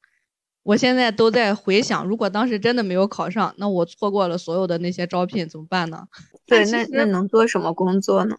[0.63, 6.07] 我现在都在回想，如果当时真的没有考上，那我错过了所有的那些招聘，怎么办呢？
[6.47, 8.37] 对，那那能做什么工作呢？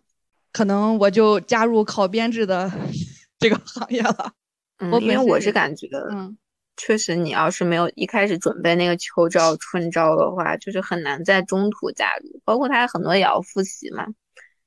[0.51, 2.71] 可能我就加入考编制的
[3.39, 4.31] 这个行业了。
[4.79, 6.37] 嗯，因为我是感觉，嗯。
[6.77, 12.39] 确实，你要是没有一开始准备那个秋招、春招的话，就是很难在中途加入。
[12.45, 14.05] 包括他很多也要复习嘛，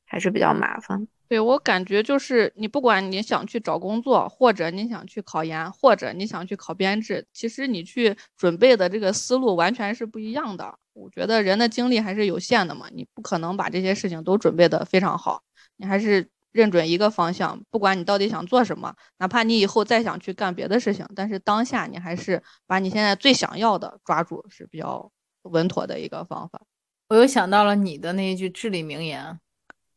[0.05, 1.07] 还是比较麻烦。
[1.29, 10.77] 对我感觉就是，你不管你想去找工作，或者你想去考研，或者你想去考编制，其实你去准备的这个思路完全是不一样的。
[10.93, 15.43] 我觉得人的精力还是有限的嘛，你不可能把这些事情都准备的非常好，
[15.77, 16.29] 你还是。
[16.53, 25.11] 认准一个方向，不管你到底想做什么，哪怕你以后再想去干别的事情，但是当下你还是把你现在最想要的抓住是比较
[25.43, 26.61] 稳妥的一个方法。
[27.09, 29.39] 我又想到了你的那一句至理名言，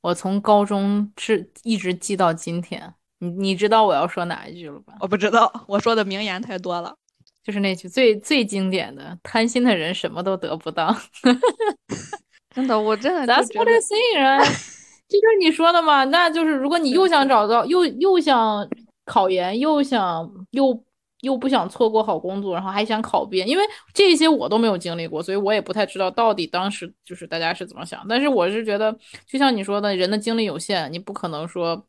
[0.01, 2.93] 我从高中至一直记到今天。
[3.19, 4.95] 你你知道我要说哪一句了吧？
[4.99, 6.95] 我不知道，我说的名言太多了，
[7.43, 10.93] 就是那句最最经典的：贪心的人什么都得不到。
[12.53, 13.33] 真的，我真的。
[13.33, 14.82] That's what I say.
[15.09, 16.03] 这就是你说的嘛？
[16.05, 18.67] 那就是如果你又想找到，又又想
[19.05, 20.83] 考研，又想又
[21.21, 23.63] 又不想错过好工作，然后还想考编，因为
[23.93, 28.03] 这些我都没有经历过，所以我也不太知道到底当时就是大家是怎么想。
[28.09, 28.91] 但是我是觉得，
[29.27, 31.85] 就像你说的，人的精力有限，你不可能说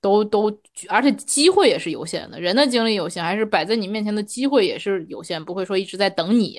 [0.00, 0.50] 都都，
[0.88, 2.40] 而且机会也是有限的。
[2.40, 6.58] 人的精力有限，还是摆在你面前的机会也是有限，不会说一直在等你，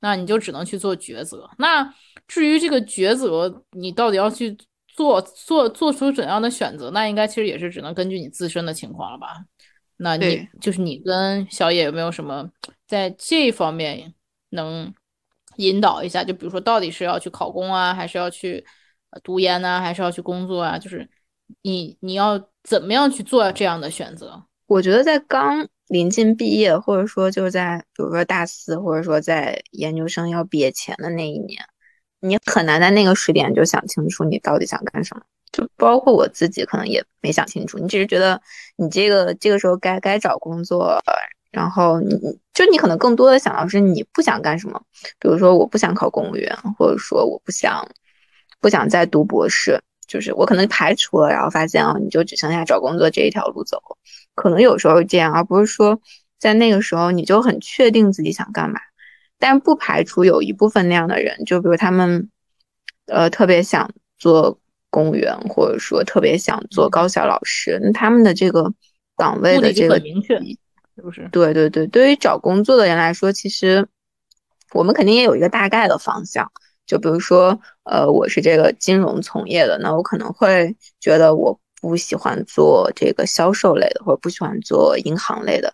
[0.00, 1.48] 那你就只能去做抉择。
[1.56, 1.94] 那
[2.28, 4.54] 至于这个抉择，你到底要去。
[4.94, 9.44] 做做做出怎样的选择，那应该其实也是只能根据你自身的情况了吧？
[9.96, 12.50] 那你就是你跟小野有没有什么
[12.86, 14.14] 在这方面
[14.50, 14.92] 能
[15.56, 16.24] 引导一下？
[16.24, 18.64] 就比如说，到底是要去考公啊，还是要去
[19.10, 20.78] 呃读研呢、还是要去工作啊？
[20.78, 21.08] 就是
[21.62, 24.42] 你你要怎么样去做这样的选择？
[24.66, 31.60] 我觉得在刚临近毕业，或者说就是在比如说大四，或者说在研究生要毕业前的那一年，
[32.20, 35.22] 你很难在那个时点就想清楚你到底想干什么。
[35.52, 38.40] 就包括我自己可能也没想清楚，你只是觉得
[38.76, 41.02] 你这个这个时候该该找工作，
[41.50, 44.80] 然后你你就你可能更多的想到是你不想干什么，
[45.18, 47.84] 比如说我不想考公务员，或者说我不想
[48.60, 53.82] 不想再读博士，就是我可能排除了，然后发现啊，你就只剩下找工作这一条路走。
[54.36, 56.00] 可能有时候是这样，而不是说
[56.38, 58.78] 在那个时候你就很确定自己想干嘛。
[59.40, 62.30] 但不排除有一部分那样的人，就比如他们，
[63.06, 68.72] 呃，特别想做公务员，或者说特别想做高校老师，那他们的这个
[69.16, 70.38] 岗位的这个很明确，
[70.94, 71.28] 是不是？
[71.32, 73.88] 对对对，对于找工作的人来说，其实
[74.72, 76.52] 我们肯定也有一个大概的方向。
[76.86, 85.72] 就比如说，呃，我是这个金融从业的，那我可能会觉得我不喜欢做这个销售类的，或者不喜欢做银行类的。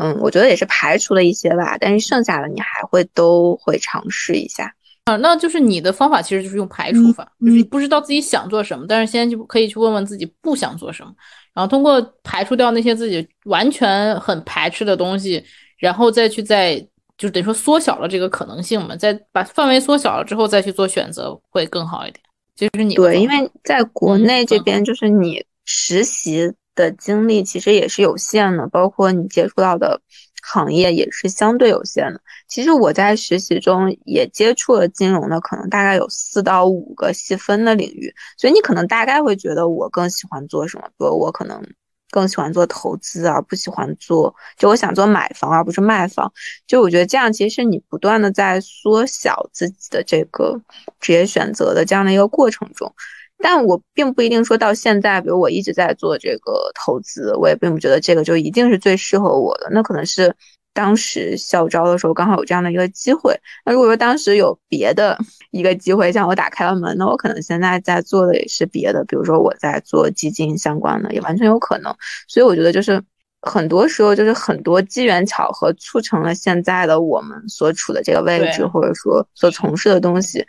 [0.00, 4.74] 嗯，我觉得也是排除了一些吧，但是剩下的你还会都会尝试一下。
[5.04, 11.12] 啊，那就是你的方法其实就是用排除法，嗯就是不知道自己想做什么，但是先就可以去问问自己不想做什么，
[11.54, 15.42] 然后通过排除掉那些自己完全很排斥的东西，
[15.78, 16.76] 然后再去再
[17.18, 22.20] 就等于说缩小了这个可能性嘛，再把范围缩小了之后再去做选择会更好一点。
[22.54, 30.00] 就是你对，因为在国嗯内这边，就是你实习的经历其实也是有限的，包括你接触到的
[30.42, 32.20] 行业也是相对有限的。
[32.48, 41.62] 其实我在实习中也接触了金融的，可能大概有四到五个细分的领域，所以你可能大概会觉得我更喜欢做什么，比如我可能
[42.10, 46.32] 更喜欢做投资，而不喜欢做，就我想做买房而不是卖房。
[46.66, 50.60] 就我觉得这样，其实你不断的在缩小自己的这个
[50.98, 52.92] 职业选择的这样的一个过程中。
[53.42, 59.68] 但我并不一定说到现在，比如我一直在做这个投资，我也并不觉得这个就一定是最适合我的。
[59.70, 60.34] 那可能是
[60.72, 63.34] 当时校招的时候刚好有这样的一个机会。
[63.64, 65.18] 那如果说当时有别的
[65.50, 71.94] 一个机会向我打开了门，那我可能现在在做的也是别的，比如说我在做基金相关的，也完全有可能。
[72.28, 73.02] 所以我觉得就是
[73.40, 80.46] 很多时候就是很多机缘巧合促成了现在的我们所处的这个位置，或者说所从事的东西。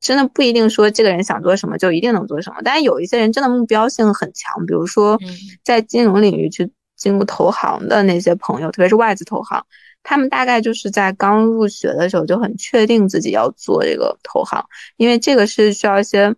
[0.00, 5.28] 真的不一定说这个人想做什么就一定能做什么，但是有一些人真的目标性很强，比如说嗯
[5.62, 9.64] 在金融领域去进入投行的那些朋友，特别是外资投行，
[10.02, 14.64] 他们大概就是在刚入学的时候就很确定自己要做这个投行，
[14.96, 16.34] 因为这个是需要一些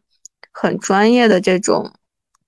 [0.53, 1.93] 很专业的这种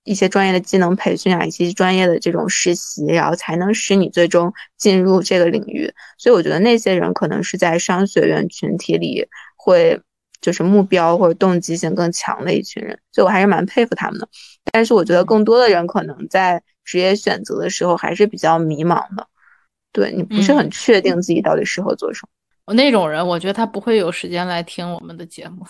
[0.03, 5.91] 一些专业的技能培训啊，以及专业的这种实习，然后才能使你最终进入这个领域。
[6.17, 9.99] 所以我觉得那些人可能是在商学院群体里会
[10.41, 14.27] 就是目标或者动机性更强的一群人，所以我还是蛮佩服他们的。
[14.71, 19.27] 但是我觉得更多的人可能在职业选择的时候还是比较迷茫的，
[19.91, 22.29] 对你不是很嗯确定自己到底适合做什么。
[22.65, 25.63] 我那种人，我觉得他不会有时间来听我们的节目，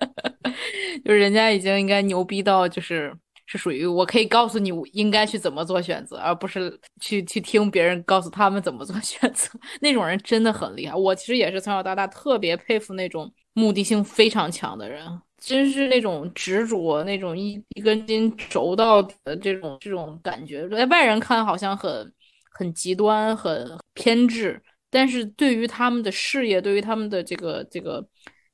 [1.04, 3.10] 就是人家已经应该牛逼到就是
[3.46, 9.50] 是属于我可以告诉你我应该去怎么做选择，而不是去去听别人告诉他们怎么做选择。
[9.80, 15.04] 那种人真的很厉害，我其实也是从小到大特别佩服那种目的性非常强的人，
[15.36, 22.12] 真是那种执着，那种一一根筋轴到底的这种这种感觉，在外人看好像很
[22.52, 24.62] 很极端、很偏执。
[24.90, 28.02] 但是对于他们的事业，对于他们的这个这个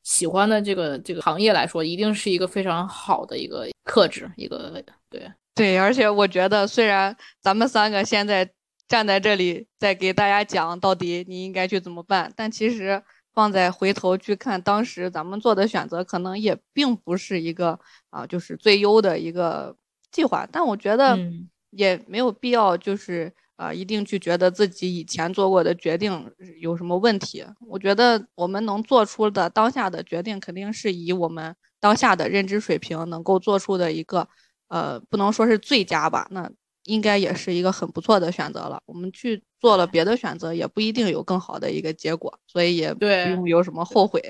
[0.02, 8.50] 喜欢的这个这个行业来说，一定是一个非常好的一个克制，一个对对，而且我觉得，虽然咱们三个现在
[8.88, 13.00] 站在这里在给大家讲到底你应该去怎么办，但其实
[13.34, 17.78] 放在回头去看，当时咱们做的选择可能也并不是一个
[18.10, 19.76] 啊，就是最优的一个
[20.10, 20.46] 计划。
[20.50, 27.44] 但我觉得嗯也没有必要，就是啊、一定去觉得自己以前做过的决定有什么问题。
[27.68, 34.28] 我觉得我们能做出的当下的决定，肯定是以我们当下的认知水平能够做出的一个。
[34.68, 36.50] 呃，不能说是最佳吧，那
[36.84, 38.80] 应该也是一个很不错的选择了。
[38.86, 44.20] 我们去做了别的选择，也不一定有更好的一个结果，所以也不对用有什么后悔。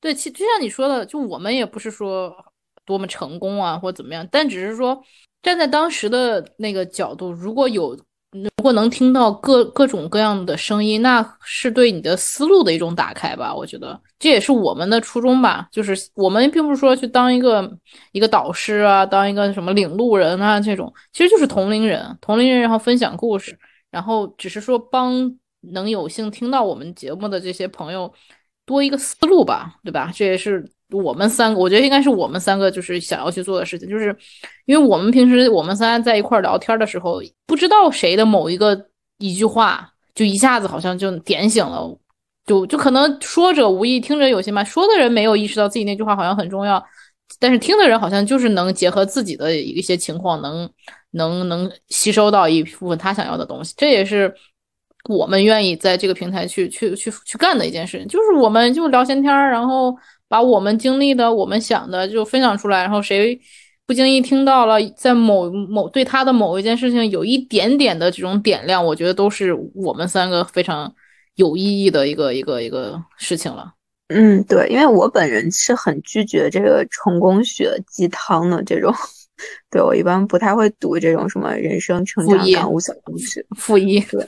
[0.00, 2.34] 对，其就像你说的，就我们也不是说
[2.84, 5.02] 多么成功啊，或怎么样，但只是说
[5.42, 7.98] 站在当时的那个角度，如果有
[8.30, 13.54] 如果能听到各各种各样的声音，那是对你的思路的一种打开吧。
[13.54, 15.66] 我觉得这也是我们的初衷吧。
[15.72, 17.70] 就是我们并不是说去当一个
[18.12, 23.58] 一个导师啊，当一个什么领路人啊这种，其实就是同龄人，同龄人然后分享故事，
[23.90, 28.12] 然后只是说帮能有幸听到我们节目的这些朋友
[28.66, 30.12] 多一个思路吧，对吧？
[30.14, 30.70] 这也是。
[30.90, 34.16] 我们三个，我觉得应该是我们三个，就是想要去做的事情，就是
[34.64, 38.86] 因为我们平时我们三在一块聊天的时候，不知道谁的某一个
[39.18, 41.94] 一句话，就一下子好像就点醒了，
[42.46, 44.64] 就就可能说者无意，听者有心嘛。
[44.64, 46.82] 说的人没有意识到自己那句话好像很重要，
[47.38, 50.70] 但是听的人好像就是能结合自己的一些情况，能
[51.10, 53.74] 能能吸收到一部分他想要的东西。
[53.76, 54.34] 这也是
[55.10, 59.94] 我们愿意在这个平台去去去去干的一件事情，就是我们就聊闲天儿，然后。
[60.28, 63.40] 把我们经历的、我们想的就分享出来，然后谁
[63.86, 70.94] 不经意听到了，在某某对他的某一件事情有一点点的这种点亮，我觉得都是我们三个非常
[71.36, 73.72] 有意义的一个一个一个事情了。
[74.08, 78.92] 嗯，对，因为我本人是很拒绝这个成功学鸡汤的这种，
[79.70, 83.46] 对我一般不太会读这种什么人生成长感悟小故事。
[83.56, 84.26] 负一， 对，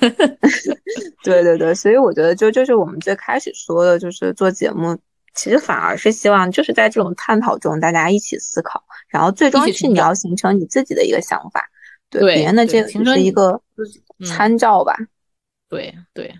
[1.22, 4.96] 对对对，所以我觉得就就是我们最开始说的，就是做节目。
[5.32, 11.70] 其实反而是希望，就是在这种探讨中，大家一起思考，然后最终是你要形成你自己的一个想法，
[12.10, 13.62] 对别人的这个只是一个
[14.26, 14.94] 参照吧。
[15.68, 16.34] 对对，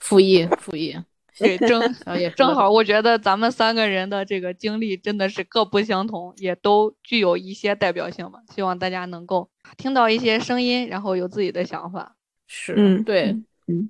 [0.00, 0.96] 复议复议，
[1.38, 1.80] 对正
[2.18, 8.40] 也正好，我觉得咱们三个人的这个经历真的是各不相同，也都具有一些代表性吧。
[8.54, 12.16] 希望大家能够听到一些声音，然后有自己的想法。
[12.48, 13.36] 是，嗯，对，
[13.68, 13.88] 嗯，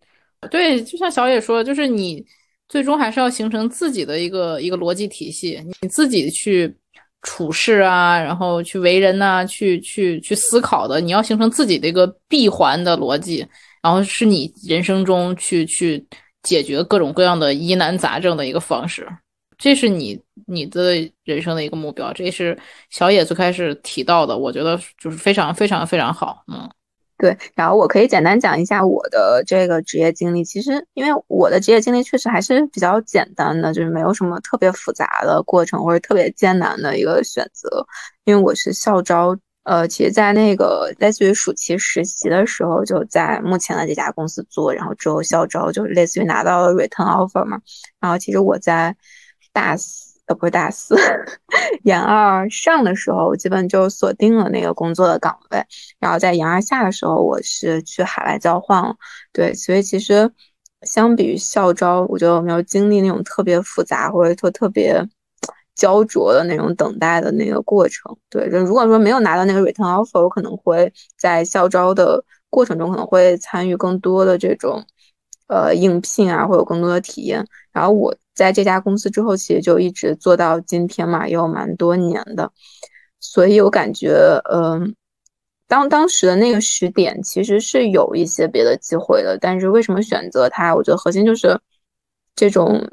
[0.50, 2.26] 对，就像小野说，就是你。
[2.68, 6.74] 最终还是要形成自己的一个一个逻辑体系，你自己去
[7.22, 13.46] 处事啊，然后去为人呐，去去去思考的，你要形成自己的一个闭环的逻辑，
[13.82, 16.06] 然后是你人生中去去
[16.42, 19.08] 解决各种各样的疑难杂症的一个方式，
[19.56, 20.94] 这是你你的
[21.24, 22.56] 人生的一个目标，这是
[22.90, 26.68] 小野最开始提到的，我觉得就是非常非常非常好，嗯。
[27.18, 30.44] 对，然后我可以简单讲一下我的这个职业经历。
[30.44, 37.84] 其实，因为我的职业经历确实还是比较简单的，就是没有什么特别复杂的过程或者特别艰难的一个选择。
[38.24, 47.60] 因为我是校招，呃，其实，在那个类似于暑期实习的时候，就在目前的这家公司做，然后之后校招就是类似于拿到了 return offer 嘛。
[48.00, 48.96] 然后，其实我在
[49.52, 50.07] 大四。
[50.28, 50.94] 呃，不是大四，
[51.84, 55.64] 研二上的时候，我基本就锁定了那个工作的岗位。
[55.98, 58.94] 然后在研二下的时候，我是去海外交换了。
[59.32, 60.30] 对，所以其实
[60.82, 65.02] 相比于校招，我觉得我没有经历那种特别复杂或者说特别
[65.74, 68.14] 焦灼的那种等待的那个过程。
[68.28, 74.84] 对，就如果说没有拿到那个 return offer，我可能会在校招的过程中可能会参与更多的这种
[75.46, 77.46] 呃应聘啊，会有更多的体验。
[77.72, 78.14] 然后我。
[78.38, 82.52] 在这家公司之后，其实就一直做到今天嘛，也有蛮多年的，
[83.18, 84.94] 所以我感觉，嗯，
[85.66, 90.72] 当当时的那个时点，其实是有一些别的机会的，但是为什么选择它？
[90.72, 91.58] 我觉得核心就是
[92.36, 92.88] 这种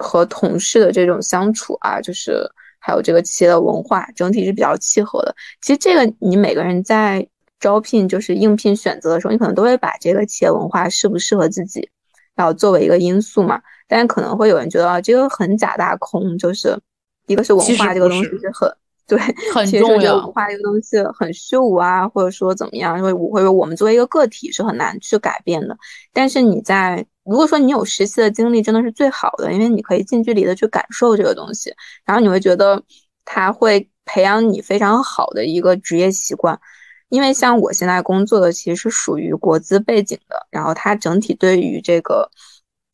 [0.00, 5.32] 和同事的这种相处啊，就是还有这个企业的文化，整体是比较契合的。
[5.62, 7.24] 其实这个你每个人在
[7.60, 11.88] 招聘就是应聘选择的时候，你可能都会把这个企业文化适不适合自己，
[12.34, 13.62] 然后作为一个因素嘛。
[13.88, 16.78] 但可能会有人觉得啊，这个很假大空，就是
[17.26, 18.72] 一个是文化这个东西是很
[19.06, 19.18] 对，
[19.54, 20.16] 很 重要。
[20.16, 22.98] 文化这个东西很虚无啊，或者说怎么样？
[22.98, 25.74] 因为我会说，我们作为一个个体是很难去改变的。
[26.12, 31.74] 但是你在如果说你有实习的经历，真的是最好的，因为你可以近距离的去感受这个东西，
[32.04, 32.82] 然后你会觉得
[33.24, 36.60] 它会培养你非常好的一个职业习惯。
[37.08, 42.30] 因为像我现在工作的其实是属于国资背景的，然后它整体对于这个。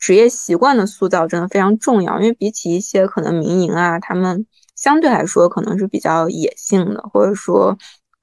[0.05, 4.44] 职业习惯的塑造真的非常重要，因为比起一些可能民营啊，他们
[4.76, 7.74] 相对来说可能是比较野性的，或者说，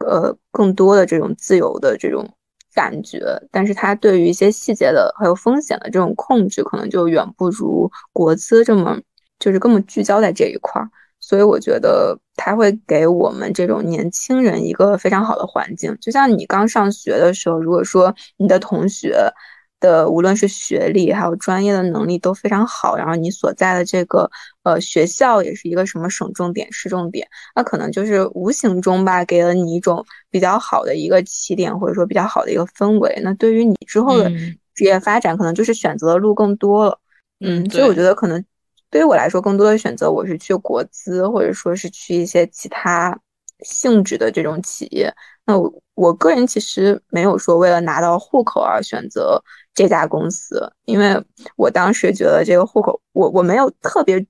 [0.05, 2.29] 呃，更多的这种自由的这种
[2.75, 8.99] 感觉，但是它对于一些细节的还有风险的这种控制，可能就远不如国资这么
[9.39, 10.87] 就是根本聚焦在这一块儿。
[11.19, 19.33] 所以我觉得它会给我们这种年轻人一个非常好的环境，就像你刚上学的时候，如果说你的同学。
[19.81, 24.31] 的无论是学历还有专业的能力都非常好，然后你所在的这个
[24.63, 33.19] 呃学校也是一个什么省重点、市重点，那可能就是无形中吧，给了你一种比较好的一个起点，或者说比较好的一个氛围。
[33.21, 34.31] 那对于你之后的
[34.73, 36.97] 职业发展，可能就是选择的路更多了。
[37.41, 38.41] 嗯，所以我觉得可能
[38.89, 43.19] 对于我来说，更多的选择我是去国资，或者说是去一些其他
[43.61, 45.11] 性质的这种企业。
[45.43, 49.43] 那我我个人其实没有说为了拿到户口而选择
[49.73, 51.23] 这家公司，因为
[51.55, 54.25] 我当时觉得这个户口，我我没有特别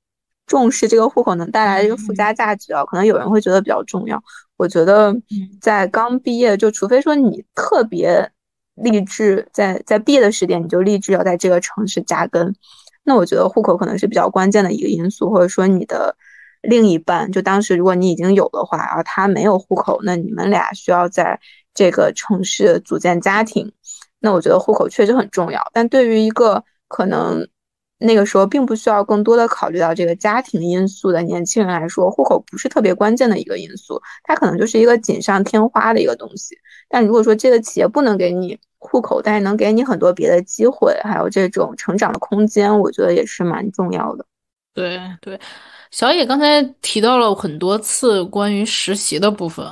[0.45, 2.83] 重视这个户口能带来的一个附加价值啊。
[2.85, 4.21] 可能有人会觉得比较重要。
[4.57, 5.15] 我觉得
[5.59, 8.31] 在刚毕业，就除非说你特别
[8.75, 12.55] 励志，在在毕业的时点你就立志要在这个城市扎根，
[13.03, 16.15] 那我觉得户口可能是比较关键的一个因素，或者说你的。
[16.63, 21.39] 另一半，就当时如果你已经有的话，然后他没有户口，那你们俩需要在
[21.73, 23.73] 这个城市组建家庭，
[24.21, 25.61] 那我觉得户口确实很重要。
[25.73, 27.45] 但对于一个可能
[27.97, 36.57] 那个时候并不需要更多的考虑到这个家庭因素的年轻人来说，户口不是特别关键的一个因素，它可能就是一个锦上添花的一个东西。
[36.87, 44.25] 但如果说这个企业不能给你户口，但是能给你很多别的机会，还有这种成长的空间，我觉得也是蛮重要的。
[44.73, 45.39] 对对。
[45.91, 49.65] 小野刚才提到了很多次关于实习的部分，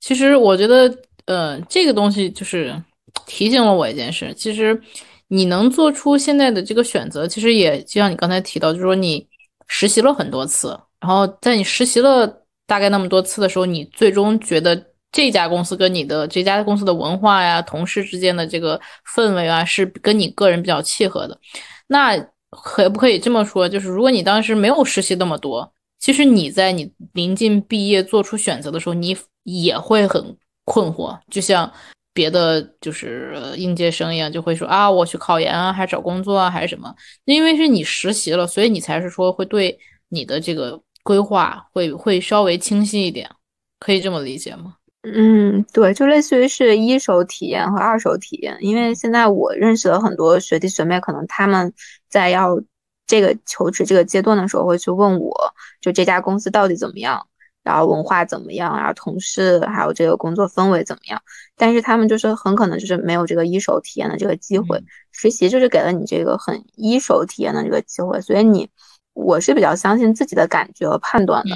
[0.00, 2.80] 其实我觉得，呃，这个东西就是
[3.26, 4.32] 提醒了我一件事。
[4.36, 4.80] 其实
[5.28, 9.26] 你能做出现在的这个选择，其实也就像你刚才提到，就是说你
[9.66, 10.68] 实习了很多次，
[11.00, 12.26] 然后在你实习了
[12.66, 18.80] 大概那么多次的时候，你最终觉得这家公司跟你的这家公司的文化呀、同事之间的这个
[19.14, 21.38] 氛围啊，是跟你个人比较契合的，
[21.86, 22.28] 那。
[22.50, 23.68] 可不可以这么说？
[23.68, 31.18] 就是如果你当时没有实习那么多，其实你在你临近毕业做出选择的时候，你也会很困惑。
[31.30, 31.70] 就像
[32.12, 36.94] 别的就是应届生一样，就会说啊，我去考研啊，还是找工作啊，还是什么？
[37.24, 39.78] 因为是你实习了，所以你才是说会对
[40.08, 43.30] 你的这个规划会会稍微清晰一点，
[43.78, 44.74] 可以这么理解吗？
[45.02, 48.58] 嗯，对，就类似于是一手体验和二手体验。
[48.60, 51.72] 因为现在我认识了很多学弟学妹，可能他们
[52.08, 52.60] 在要
[53.06, 57.26] 这个求职这个阶段的时候，会去问我，就这家公司到底怎么样，
[57.68, 61.20] 然后文化怎么样，然后同事还有这个工作氛围怎么样。
[61.54, 64.82] 但是他们就是很可能就是没有这个一手体验的这个机会。
[65.12, 68.70] 实习就是给了你这个很一手体验的这个机会，所以你
[69.12, 71.54] 我是比较相信自己的感觉和判断的。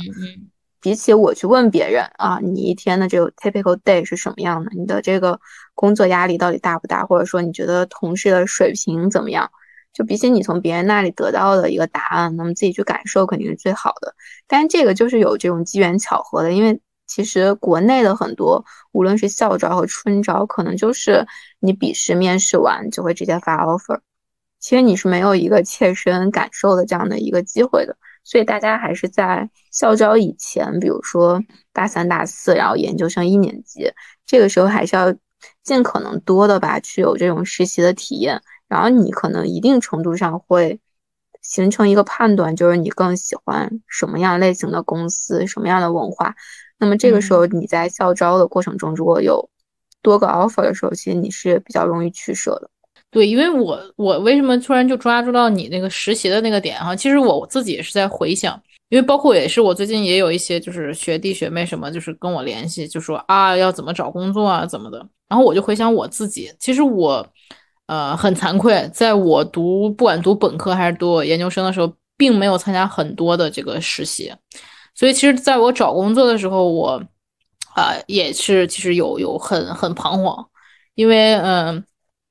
[0.83, 4.71] 比起我去问别人啊，你一天的这个 typical day 是什么样的？
[4.75, 5.41] 你的这个
[5.75, 7.07] 工作压力到底大不大？
[7.07, 9.51] 或者说你觉得同事的水平怎么样？
[9.93, 14.15] 就比起你从别人那里得到的一个答案，那么自己去感受肯定是最好的。
[14.47, 21.27] 但这个就是有这种机缘巧合的，因为其实国内的很多，无论是校招和春招，可能就是
[21.61, 24.01] 你笔试面试完就会直接发 offer，
[24.59, 27.97] 其实你是没有一个切身感受的这样的一个机会的。
[28.25, 33.93] 所以大家还是在校招以前，比如说大三、大四，然后研究生一年级，
[34.25, 35.13] 这个时候还是要
[35.65, 38.41] 尽可能多的吧，去有这种实习的体验。
[38.73, 40.81] 然后你可能一定程度上会
[41.43, 46.35] 形成一个判断，就是你更喜欢什么样类型的公司，什么样的文化。
[46.79, 49.47] 那么这个时候你在校招的过程中，如果有
[50.01, 52.71] 多个 offer 的时候，其实你是比较容易取舍的。
[53.11, 56.97] 对，因为我我为什么突然就抓住到你那个实习的那个点哈？
[56.97, 58.59] 其实我自己也是在回想，
[58.89, 65.07] 因为包括也是我最近也有一些就是学弟学妹什么，就是跟我联系，就说啊要怎么找工作啊怎么的。
[65.29, 67.27] 然后我就回想我自己，其实我
[67.87, 74.33] 呃很惭愧，在我读不管读本科还是读研究生的时候，并没有参加很多的这个实习，
[74.95, 77.03] 所以其实在我找工作的时候，我
[77.75, 80.47] 啊也是其实有有很很彷徨，
[80.95, 81.85] 因为嗯。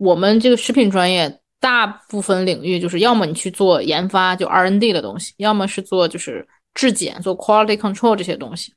[0.03, 6.43] 我们这个食品专业大部分领域就是要么你去做研发，就 R N D 的东西，要么是做就是
[6.73, 8.73] 质检，做 quality control 这些东西。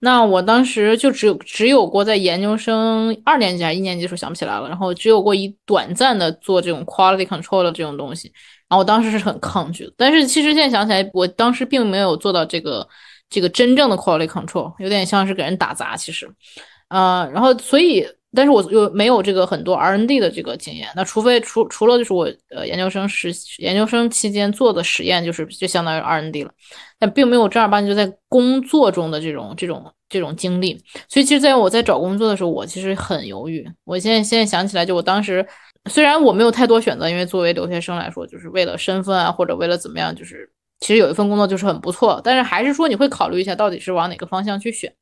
[0.00, 8.32] 那我当时就只有只有过在研究生二年级还一年级的时候想不起来了，然后只有过一短暂的做这种 quality control 的这种东西，
[8.68, 9.92] 然后我当时是很抗拒的。
[9.96, 12.86] 但是其实现在想起来，我当时并没有做到这个
[13.28, 16.30] 这个真正的 quality control，有点像是给人打杂，其实，
[16.88, 18.06] 啊，然后所以。
[18.34, 26.50] 但是我又没有这个很多 R N D 的这个经验，那除非除除了就是我呃研究生实研究生期间做的实验，就是就相当于 R N D 了，
[26.98, 30.78] 但并没有正儿八经就在工作中的这种这种这种经历。
[31.08, 33.66] 所以其实在我在找工作的时候，我其实很犹豫。
[33.84, 35.46] 我现在现在想起来，就我当时
[35.86, 40.50] 虽然我没有太多选择，因为作为留学生来说，就是为了身份啊，或者为了怎么样，就是
[40.80, 44.92] 其实有一份工作就是很不错，但是还是说你会考虑一下到底是往哪个方向去选。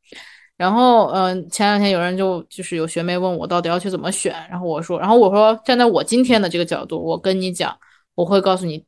[0.57, 7.77] 然后，嗯，前两天有人就就是有学妹问我到底要去怎么选，然后我说，然后我说站在我今天的这个角度，我跟你讲，
[8.15, 8.83] 我会告诉你，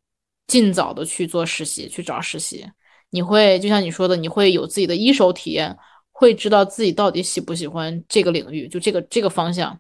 [0.47, 2.67] 尽早的去做实习，去找实习，
[3.11, 5.77] 你会就像你说的，你会有自己的一手体验，
[6.11, 9.79] 会知道自己到底喜不喜欢这个领域，就这个这个方向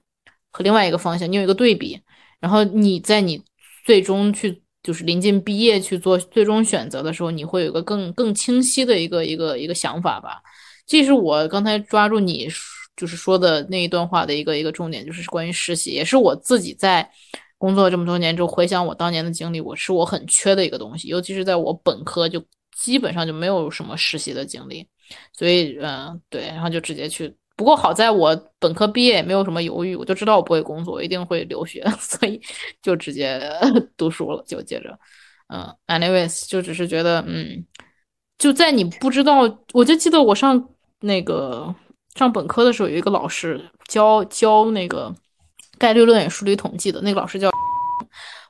[0.50, 1.98] 和另外一个方向，你有一个对比，
[2.38, 3.42] 然后你在你
[3.86, 10.42] 最终去就是临近毕业去做最终选择的时候，你会有一个更更清晰的一个一个一个想法吧。
[10.88, 12.48] 这是我刚才抓住你
[12.96, 17.08] 就是说的那一段话的一个一个重点，就是关于实习，也是我自己在
[17.58, 22.42] 工作这么多年之后回想我当年的经历，我是我很缺的一个东西，尤其是在我本科就
[22.76, 24.88] 基本上就没有什么实习的经历，
[25.36, 27.32] 所以嗯对，然后就直接去。
[27.54, 32.40] 不过好在我本科毕业也没有什么犹豫，我就知道我不会工作，我一定会留学， 所以
[32.80, 33.40] 就直接
[33.96, 34.98] 读书了，就接着
[35.48, 37.66] 嗯，anyways 就只是觉得嗯，
[38.38, 39.40] 就在你不知道，
[39.72, 40.68] 我就记得我上
[41.00, 41.74] 那个。
[42.14, 45.14] 上本科的时候有一个老师教教那个
[45.78, 47.48] 概率论与数理统计的那个老师叫，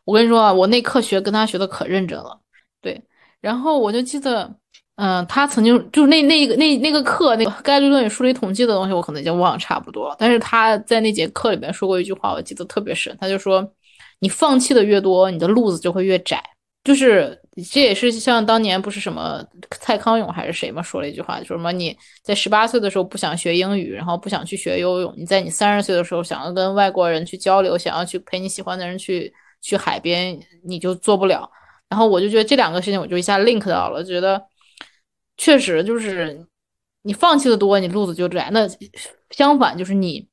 [0.06, 2.40] 我跟你说啊，我那课学跟他学的可认真了，
[2.80, 3.02] 对，
[3.42, 4.50] 然后我就记得，
[4.96, 13.70] 嗯，他曾经就那那个那那个课那个概率论与数理统计的东西我可能已经忘差不多了，但是他在那节课里面说过一句话，我记得特别深，他就说，
[14.20, 16.42] 你放弃的越多，你的路子就会越窄。
[16.84, 17.38] 就是
[17.70, 31.50] 这也是像当年不是什么蔡康永还是谁嘛说了一句话，说什么你在十八岁的时候不想学英语，然后不想去学游泳，你在你三十岁的时候想要跟外国人去交流，想要去陪你喜欢的人去去海边，你就做不了。
[31.88, 34.42] 然后我就觉得这两个事情我就一下 link 到了，觉得
[35.36, 36.46] 确实就是
[37.02, 38.68] 你放弃的多，你路子就窄；那
[39.30, 40.28] 相反就是你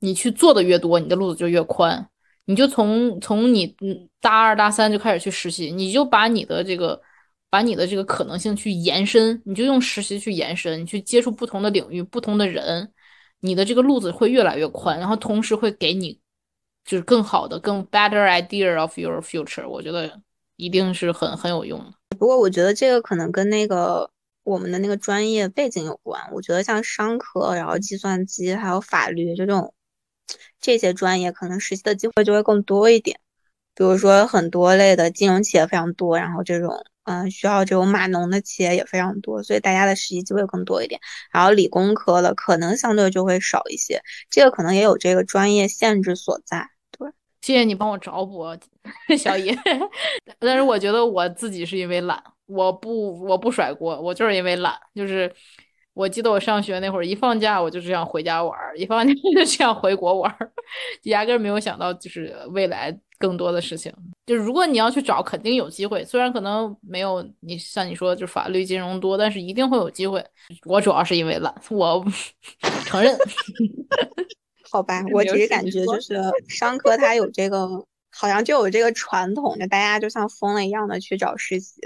[0.00, 2.09] 你去做的越多，你的路子就越宽。
[2.50, 7.00] 你就从从你嗯大二大三就开始去实习，你就把你的这个
[7.48, 12.92] 把你的这个可能性去延伸，你就用实习去延伸，你去接触不同的领域、不同的人，
[13.38, 16.18] 你的这个路子会越来越宽，然后同时会给你
[16.84, 19.68] 就是更好的、更 better idea of your future。
[19.68, 20.20] 我觉得
[20.56, 21.92] 一定是很很有用的。
[22.18, 24.10] 不过我觉得这个可能跟那个
[24.42, 26.20] 我们的那个专业背景有关。
[26.32, 29.72] 我觉得像商科，然后计算机还有法律就这种。
[30.60, 33.18] 这些专业可能实习的机会就会更多一点，
[33.74, 41.00] 比如说很多类的金融企业非常多，然后这种嗯需要这种码农的企业也非常多，所以大家的实习机会更多一点。
[41.32, 46.68] 然后理工科的可能相对就会少一些，这个可能也有这个专业限制所在。
[46.98, 47.08] 对，
[47.40, 48.44] 谢谢你帮我找补，
[49.18, 49.56] 小野。
[50.38, 55.32] 但是我觉得我自己是因为懒，我不我不甩锅，我就是因为懒，就是。
[55.94, 60.50] 我记得我上学那会儿，一放假我就是想回家玩儿，一放假 就想回国玩儿，
[61.04, 63.92] 压根儿没有想到就是未来更多的事情。
[64.26, 70.24] 就是如果你要去找，肯定有机会，虽然可能没有你像你说就法律金融多，但是一定会有机会。
[70.64, 72.04] 我主要是因为懒，我
[72.86, 73.16] 承认。
[74.70, 76.16] 好吧，我只是感觉就是
[76.48, 77.66] 商科它有这个，
[78.12, 81.80] 好像就有这个传统，就大家就像疯了一样的去找实习。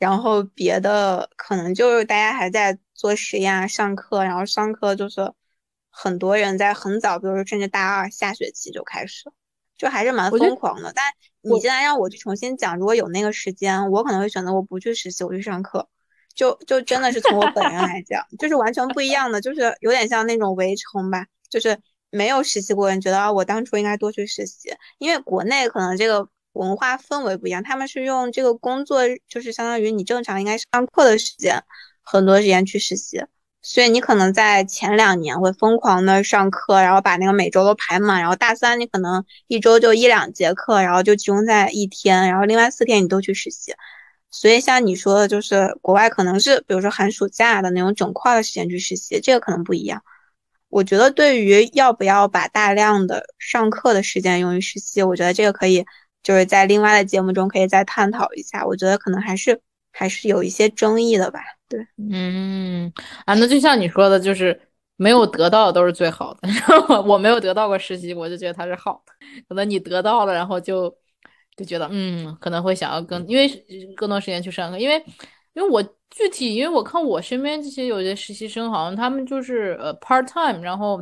[0.00, 5.32] 然后别的可能就是大家还在做实验啊、上课，然后上课就是
[5.88, 9.32] 很多人在很早，比如说甚至大二下学期就开始，
[9.78, 10.92] 就还是蛮疯狂的。
[10.94, 11.02] 但
[11.40, 15.88] 你现在让我去重新讲，如果有那个时间，我可能会选择我不去实习，我去上课。
[16.34, 21.80] 就就真的是从我本人来讲，就是完全不一样的，就是有点像那种围城吧，就是
[22.10, 26.28] 没有实习过人觉得啊，我当初应该多去实习，因为国内可能这个。
[26.52, 31.62] 文化氛围不一样，他们是用这个工作，就是相当于你正常应该上课的时间，
[32.10, 33.24] 很多时间去实习，
[33.62, 43.74] 所以你可能在前两年会疯狂的上课，然后把那个每周都排满，然后大三你可能一周就一两节课，然后就集中在一天，然后另外四天你都去实习。
[44.30, 50.02] 所以像你说的，就是国外可能是比如说寒暑假的那种整块的时间去实习，这个可能不一样。
[50.68, 55.84] 我觉得对于要不要把大量的上课的时间用于实习，我觉得这个可以。
[56.22, 61.40] 就是在另外的节目中可以再探讨一下，我觉得可能还是还是有一些争议的吧。
[61.70, 62.92] 对，嗯，
[63.24, 64.60] 啊，那就像你说的，就是
[64.96, 66.40] 没有得到的都是最好的。
[66.88, 69.12] 我 我没有得到过实习，我就觉得它是好的。
[69.48, 70.92] 可能你得到了，然后就
[71.56, 73.48] 就觉得嗯，可能会想要更因为
[73.96, 74.96] 更多时间去上课，因为
[75.52, 81.00] 因为我具体因为我看我身边这些有些实习生，好像他们就是呃 part time，然后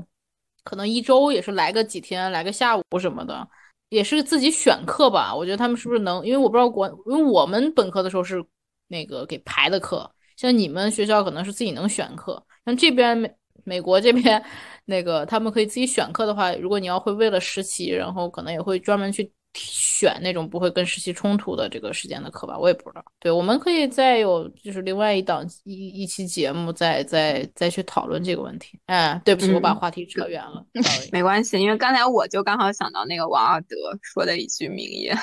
[0.65, 3.49] 可能一周也是来个几天，来个下午什么的。
[3.89, 6.23] 也是自己选课吧，我觉得他们是不是能？
[6.27, 8.45] 因为我不知道国，因为我们本科的时候是
[8.89, 12.43] 那个给排的课，像你们学校可能是自己能选课。
[12.65, 13.31] 像这边美
[13.65, 14.43] 美国这边，
[14.87, 19.31] 那个他们可以自己选课的话，如果你要会为了实习，然后可能也会专门去。
[19.55, 23.05] 选那种不会跟实习冲突的这个时间的课吧，我也不知道。
[23.19, 28.79] 对，我们可以再有就是另外一档一一期节目，再再再去讨论这个问题。
[28.87, 30.65] 哎，对不起，我把话题扯远了。
[31.11, 35.17] 没关系，因为刚才我就刚好想到那个王尔德说的一句名言，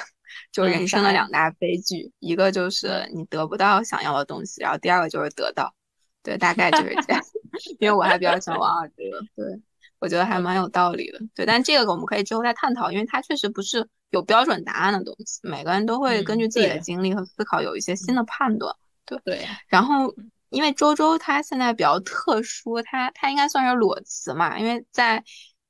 [0.56, 5.76] 就人生的两大悲剧，一个就是你得不到想要的东西，然后第二个就是得到。
[6.24, 7.22] 对，大概就是这样。
[7.78, 9.04] 因为我还比较喜欢王尔德，
[9.36, 9.62] 对
[10.00, 11.20] 我觉得还蛮有道理的。
[11.36, 13.86] 对，但这个我们可以之后再探讨，因为它确实不是。
[14.12, 18.74] 有标准答案的东西，每个人都会根据自己的经历和思考有一些新的判断。
[19.06, 19.46] 对对。
[19.68, 20.16] 然后，
[20.50, 25.22] 因为周周他现在比较特殊，他他应该算是裸辞嘛，因为在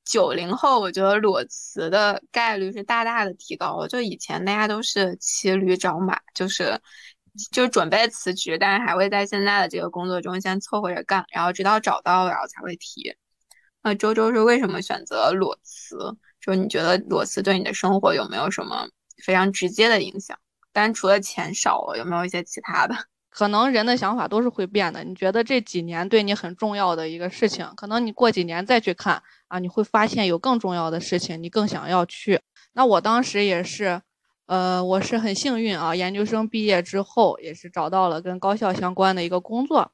[0.06, 3.88] 九零后，我觉得裸辞的概率是大大的提高了。
[3.88, 6.80] 就以前大家都是骑驴找马，就是
[7.52, 13.14] 就准备辞职，但是还会在现在的这个工作中先凑合着干，然后直到找到了，然后才会提。
[13.82, 15.96] 那周周是为什么选择裸辞？
[16.40, 18.88] 就你觉得裸辞对你的生活有没有什么
[19.24, 20.38] 非常直接的影响？
[20.72, 22.94] 但除了钱少了，有没有一些其他的？
[23.36, 25.04] 可能人的想法都是会变的。
[25.04, 32.40] 你觉得这几年对你很重要的一个事情，可能你过几年再去看啊，你会发现有更重要的事情，你更想要去。
[32.72, 34.00] 那我当时也是，
[34.46, 39.92] 呃，我是很幸运啊，研究生毕业之后也是找到了跟高校相关的一个工作。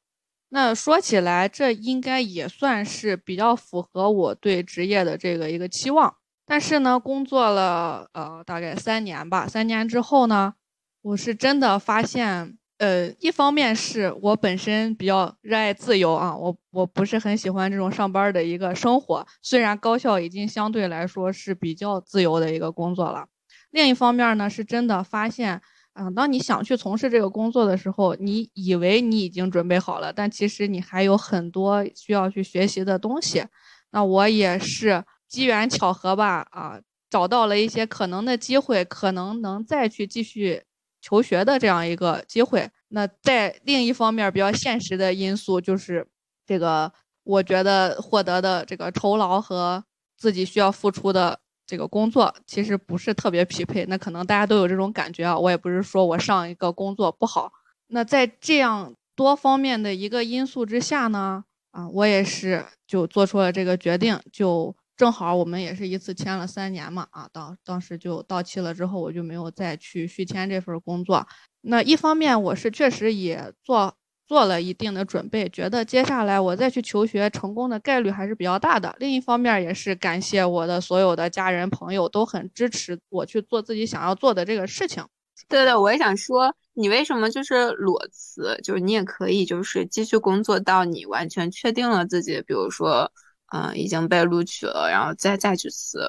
[0.51, 6.15] 那说起来，这应该也算是比较符合我对职业的这个一个期望。
[6.47, 10.55] 但是呢，工作了呃大概三年吧，三年之后呢，
[11.03, 12.57] 我是真的发现。
[12.83, 19.25] 呃，一方面是我本身比较热爱自由啊，我我不是很喜欢这种上班的一个生活。
[19.41, 23.25] 虽然高校已经相对来说是比较自由的一个工作了，
[23.71, 25.63] 另一方面呢，是真的发现，
[25.95, 33.45] 嗯，当你想去从事这个工作的时候，你以为你已经准备好了，但其实你还有很多需要去学习的东西。
[33.93, 40.65] 那我也是机缘巧合吧，啊，找到了一些可能的机会，可能能再去继续。
[41.03, 46.07] 求学的这样一个机会，那在另一方面比较现实的因素就是，
[46.47, 46.91] 这个
[47.25, 49.85] 我觉得获得的这个酬劳和
[50.17, 53.85] 自己需要付出的这个工作其实不是特别匹配。
[53.87, 57.53] 那可能大家都有这种感觉啊，我也不是说我上一个工作不好。
[57.89, 64.75] 那在这样多方面的一个因素之下呢，啊，我也是就做出了这个决定，就。
[64.97, 71.27] 正好我们也是一次签了三年嘛，啊，当当时就到期了之后，我就没有再去续签这份工作。
[71.63, 73.95] 那一方面我是确实也做
[74.27, 78.95] 做了一定的准备，觉得接下来我再去求学成功的概率还是比较大的。
[78.99, 85.05] 另一方面也是感谢我的所有的家人朋友都很支持我去做自己想要做的这个事情。
[85.49, 88.59] 对对，我也想说，你为什么就是裸辞？
[88.63, 93.11] 就是你也可以就是继续工作到你完全确定了自己，比如说。
[93.55, 96.09] 嗯，已经被录取了，然后再再去辞。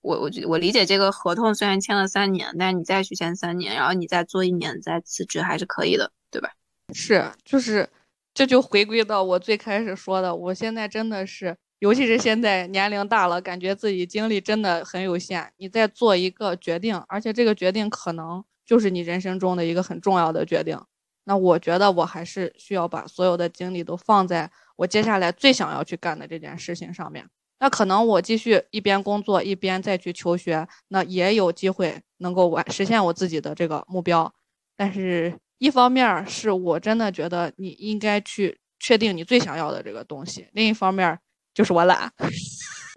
[0.00, 6.50] 我我觉我理解这个合同虽然签了三年，但是你再续签三年，然后你再做一年再辞职还是可以的，对吧？
[6.92, 7.88] 是，就是
[8.34, 15.52] 这就回归到我最开始说的，我现在真的是，尤其是现在年龄大了，感觉自己精力真的很有限。
[15.58, 20.76] 你在做一个决定，而且这个决定可能就是你人生中的一个很重要的决定。
[21.22, 24.50] 那我觉得我还是需要把所有的精力都放在。
[24.82, 27.24] 我接下来最想要去干的这件事情上面，
[27.60, 34.34] 那可能我继续一边工作一边再去求学，那也有机会能够完实现我自己的这个目标。
[34.76, 41.16] 但是，一方面是我真的觉得你应该去确定你最想要的这个东西，另一方面
[41.54, 42.12] 就是我懒，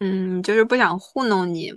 [0.02, 1.72] 嗯，就是不想糊弄你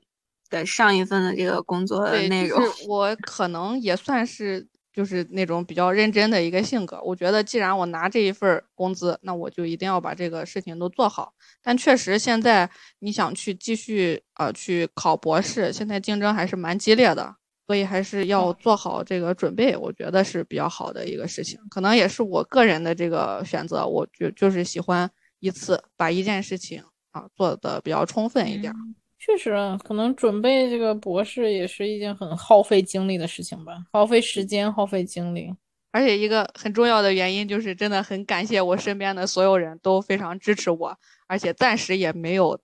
[0.49, 2.59] 的上一份的这个工作的内容。
[2.89, 4.67] 我可能也算是。
[4.99, 11.33] 就是那种比较认真的一个性格，我觉得既然我拿这一份工资，那我就一定要把这个事情都做好。
[11.63, 12.69] 但确实现在
[12.99, 17.33] 你想去继续呃去考博士，现在竞争还是蛮激烈的，
[17.69, 21.61] 所以还是要做好这个准备，我觉得是比较好的一个事情。
[21.71, 26.83] 可能也是我个人的这个选择，我就就是喜欢一次把一件事情
[27.13, 28.75] 啊做的比较充分一点。
[29.19, 29.53] 确实，
[29.85, 35.53] 可能准备这个博士也是一件很耗费精力的事情吧，耗费时间，耗费精力。
[35.91, 40.97] 而且一个很重要的原因就是，真的很感谢我身边的所有人都非常支持我，
[41.27, 42.61] 而且暂时也没有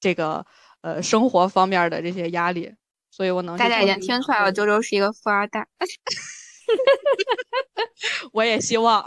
[0.00, 0.46] 这个
[0.80, 2.72] 呃生活方面的这些压力，
[3.10, 3.58] 所以我能。
[3.58, 5.68] 大家已经听出来了，周周是一个富二代。
[8.32, 9.04] 我也希望。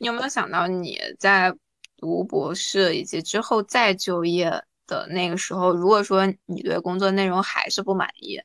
[0.00, 1.54] 你有没有想到你在
[1.96, 4.50] 读博士以及之后再就业？
[4.86, 8.40] 的那个时候，如果说你对工作内容还是不满意，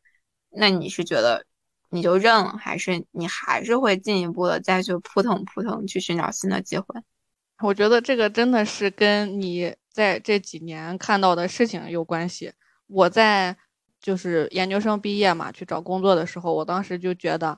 [0.50, 1.46] 那你是觉得
[1.90, 7.02] 你就认了，还是你还是会进一步的再去扑腾扑腾去寻找新的机会？
[7.62, 12.54] 我觉得这个真的是跟你在这几年看到的事情有关系。
[12.88, 13.58] 我在
[14.00, 17.58] 就是研究生毕业嘛，去找工作的时候，我当时就觉得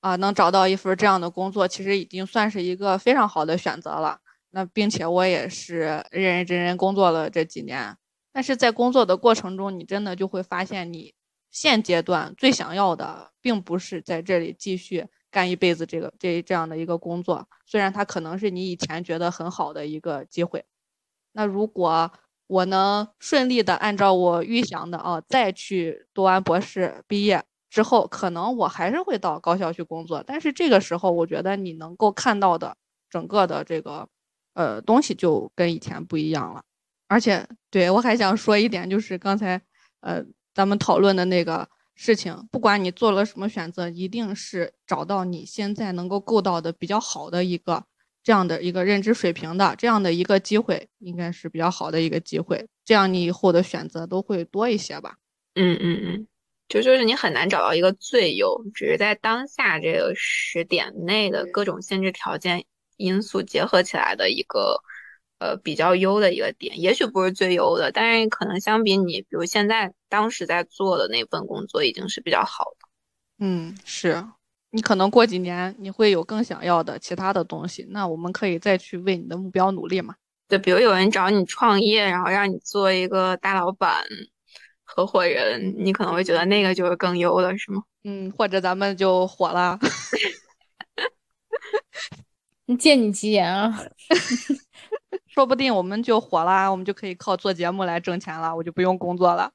[0.00, 4.18] 啊，能找到一份这样的工作，其实已经算是一个非常好的选择了。
[4.50, 7.96] 那并且我也是认认真真工作了这几年。
[8.32, 11.14] 但是在工作的过程中，你真的就会发现，你
[11.50, 17.48] 现阶段最想要的，并不是在这里继续干一辈子这个这这样的一个工作。
[17.66, 20.64] 虽然它可能是你以前觉得很好的一个机会，
[21.32, 22.10] 那如果
[22.46, 30.22] 我能顺利的按照我预想的啊，再去读完博士毕业之后，可能我还是会到高校去工作。
[30.24, 32.76] 但是这个时候，我觉得你能够看到的
[33.08, 34.08] 整个的这个
[34.54, 36.62] 呃东西就跟以前不一样了。
[37.10, 39.60] 而且，对我还想说一点，就是刚才
[40.00, 40.22] 呃
[40.54, 47.82] 咱们讨论的那个事情，不管你做了什么选择，一定是找到你现在能够够到的比较好的一个
[48.22, 52.64] 这样的一个认知水平的这样的一个机会，应该是比较好的一个机会。
[52.84, 55.16] 这样你以后的选择都会多一些吧。
[55.56, 56.26] 嗯嗯嗯，
[56.68, 62.64] 就就是你很难找到一个最优，只是在当下这个时点内的各种限制条件
[62.98, 64.80] 因素结合起来的一个。
[65.40, 72.88] 呃，比较优的一个点，也许不是最优的，但是可能相比你，比如现在当时在做的那份工作，已经是比较好的。
[73.38, 74.22] 嗯，是
[74.70, 80.14] 你可能过几年你会有更想要的其他的东西，那我们可以再去为你的目标努力嘛？
[80.46, 84.04] 对，比如有人找你创业，然后让你做一个大老板、
[84.84, 87.82] 合伙人，你可能会觉得那个就是更优的，是吗？
[88.04, 89.78] 嗯，或者咱们就火了。
[92.78, 93.82] 借你吉言啊！
[95.32, 99.52] 说不定我们就火了，我们就可以靠做节目来挣钱了，我就不用工作了。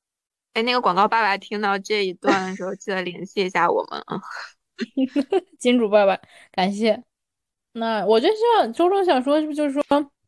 [0.54, 4.22] 哎，那个广告爸爸听到这一段的时候，记得联系一下我们啊。
[5.60, 6.18] 金主爸爸，
[6.54, 7.04] 感谢。
[7.74, 9.84] 那我就像周周想说，是不是就是说，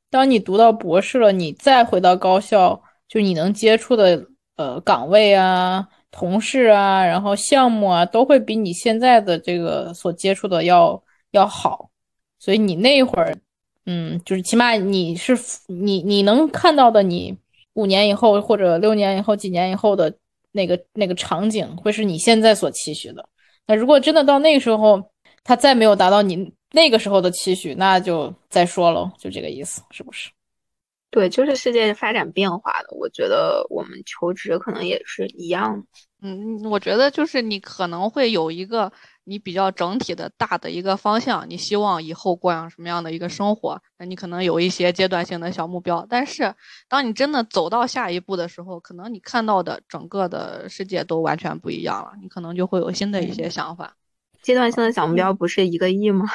[0.09, 4.27] 当你读到博士了，你再回到高校，就你能接触的
[4.57, 11.89] 呃岗位啊、同事啊，然后项目啊，都会比你现在的这个所接触的要要好。
[12.37, 13.33] 所以你那会儿。
[13.89, 15.33] 嗯，就是起码你是
[15.67, 17.38] 你你能看到的，你
[17.73, 20.13] 五年以后或者六年以后、几年以后的
[20.51, 23.29] 那个那个场景，会是你现在所期许的。
[23.65, 25.01] 那如果真的到那个时候，
[25.41, 30.29] 他再没有达到你那个时候的期许，那就再说喽，就这个意思，是不是？
[31.09, 35.88] 对，就是世界发展变化的，我觉得我们求职可能也是一样。
[36.21, 38.91] 嗯，我觉得就是你可能会有一个。
[39.30, 43.78] 你比较整体的大的一个方向，你希望以后过上什么样的一个生活？
[43.97, 46.55] 那你可能有一些阶段性的小目标，但是
[46.88, 53.93] 当你真的走到下一步的时候，可能你看到的整个的世界都完全不一样了，你可能就会有新的一些想法。
[54.41, 56.25] 阶段性的小目标不是一个亿吗？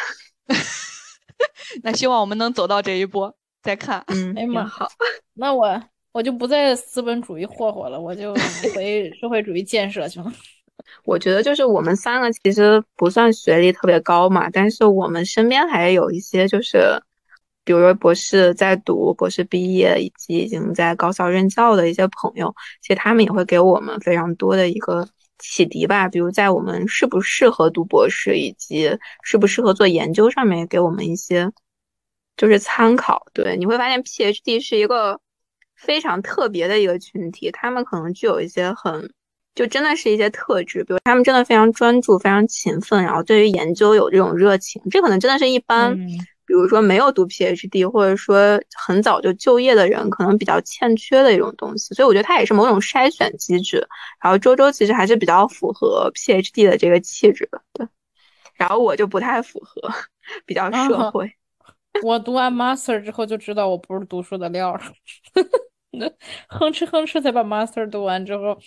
[1.82, 3.32] 那希望我们能走到这一步
[3.62, 4.04] 再看。
[4.08, 4.86] 嗯，哎妈，好，
[5.32, 5.82] 那我
[6.12, 8.34] 我就不再资本主义霍霍了，我就
[8.74, 10.30] 回社会主义建设去了。
[11.04, 17.02] 我觉得就是我们三个其实不算学历特别高嘛，但是我们身边还有一些就是，
[17.64, 25.08] 比如说博士在读、博士毕业以及已经在高校任教的一些朋友，其实他们也会给我们非常多的一个
[25.38, 26.08] 启迪吧。
[26.08, 28.90] 比如在我们适不适合读博士以及
[29.22, 31.50] 适不适合做研究上面，给我们一些
[32.36, 33.26] 就是参考。
[33.32, 35.20] 对，你会发现 PhD 是一个
[35.76, 39.12] 非常特别的一个群体，他们可能具有一些很。
[39.54, 45.94] 就真的是一些特质，比如他们真的非常专注、非常勤奋，然后对于研究有这种热情，这可能真的是一般，
[46.46, 51.94] 比如说没有读 PhD 或者说很早就就业的人可能比较欠缺的一种东西。
[51.94, 53.86] 所以我觉得它也是某种筛选机制。
[54.22, 57.86] 然后周周其实还是比较符合 PhD 的这个气质的，对。
[58.56, 59.90] 然后我就不太符合，
[60.46, 61.30] 比较社会。
[62.02, 64.80] 我读完 Master 之后就知道我不是读书的料。
[66.48, 68.58] 哼哧哼哧才把 master 读完之后，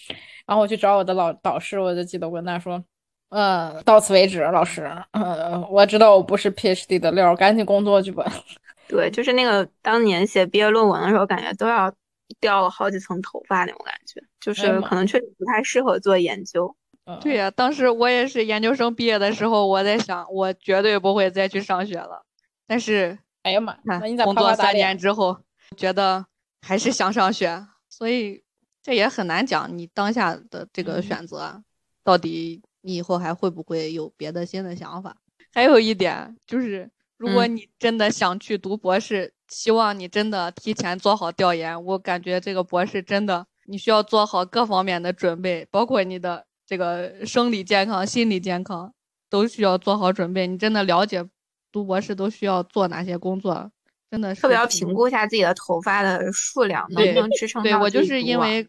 [0.45, 2.84] 然后我去找我的老导师，我就记得我跟他说
[3.30, 8.23] ：“呃，到此为止，老师，呃，我知道我不是 PhD 的料，赶紧工作去吧。
[8.88, 11.91] ”对，就是那个当年写毕业论文的时候，感觉都要
[12.39, 16.76] 掉了好几层头发那种感觉，就是可能确实不太适合做研究。
[17.21, 22.23] 对呀，当时我也是研究生毕业的时候，我在想，我绝对不会再去上学了。
[22.67, 25.39] 但是，哎呀妈，那你咋工作三年之后
[25.76, 26.26] 觉得？
[26.66, 28.43] 还是想上学， 所以
[28.82, 29.78] 这也很难讲。
[29.78, 31.63] 你当下的这个选择，
[32.03, 35.16] 到底你以后还会不会有别的新的想法？
[35.53, 41.82] 还有一点就是，如果你真的想去读博士，希望你真的提前做好调研。
[41.86, 48.91] 我感觉这个博士真的，你需要做好各方面的准备，包括你的这个生理健康、心理健康
[49.30, 50.47] 都需要做好准备。
[50.47, 51.24] 你真的了解
[51.72, 53.72] 读博士都需要做哪些工作？
[54.16, 57.61] 真的特别要评估一下自己的头发的数量能不能支撑。
[57.61, 58.66] 对我就是因为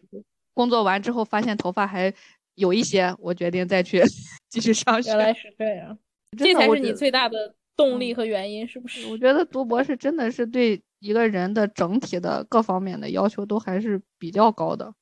[0.53, 2.13] 工作完之后发现头发还
[2.55, 4.03] 有一些，我决定再去
[4.49, 5.11] 继续上学。
[5.11, 5.97] 原来是这样，
[6.37, 9.07] 这才是你最大的动力和原因，是不是？
[9.07, 14.93] 我觉得读博士真的是对一个人的整体的各方面的要求都还是比较高的。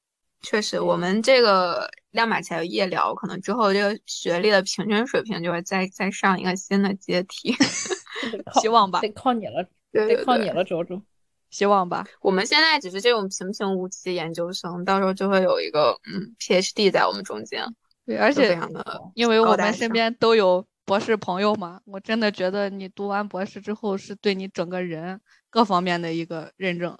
[0.43, 7.51] 确实，我们这个亮马桥夜聊，可能之后这个学历的平均水平就会再再上一个新的阶梯。
[8.61, 9.67] 希望吧，得靠你了。
[9.95, 11.01] 得靠你了，周周，
[11.49, 12.05] 希望吧。
[12.21, 17.65] 我们现在只是这种平平无奇的研究生，到时候就会有一个嗯 PhD 在我们中间。
[18.05, 18.59] 对，而且
[19.13, 25.19] 因为我们身边都有博士朋友嘛，我真的觉得你读完博士之后是对你整个人
[25.49, 26.97] 各方面的一个认证。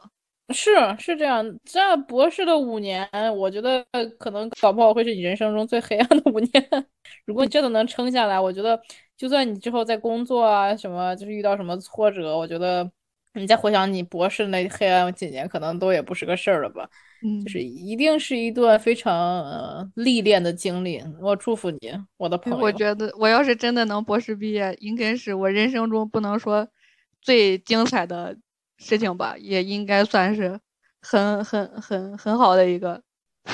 [0.54, 0.70] 是
[1.00, 3.84] 是这样，这博士的五年，我觉得
[4.20, 6.52] 可能搞不好会是你人生中最黑暗的五年。
[7.26, 8.80] 如果你真的能撑下来，我觉得
[9.18, 12.90] 就算你之后在工作啊什么，就是遇到什么挫折，我觉得
[13.34, 16.88] 你再回想你博士那黑暗几年，可能都也不是个事儿了吧。
[17.24, 19.14] 嗯，就是一定是一段非常
[19.46, 21.02] 呃历练的经历。
[21.22, 22.60] 我祝福你，我的朋友。
[22.60, 26.68] 我觉得我要是真的能博士毕业，应该是我人生中不能说
[27.20, 28.38] 最精彩的。
[28.78, 30.60] 事情吧，也应该算是
[31.02, 33.02] 很很很很好的一个。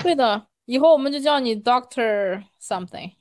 [0.04, 3.12] 对的，以后我们就叫你 Doctor Something。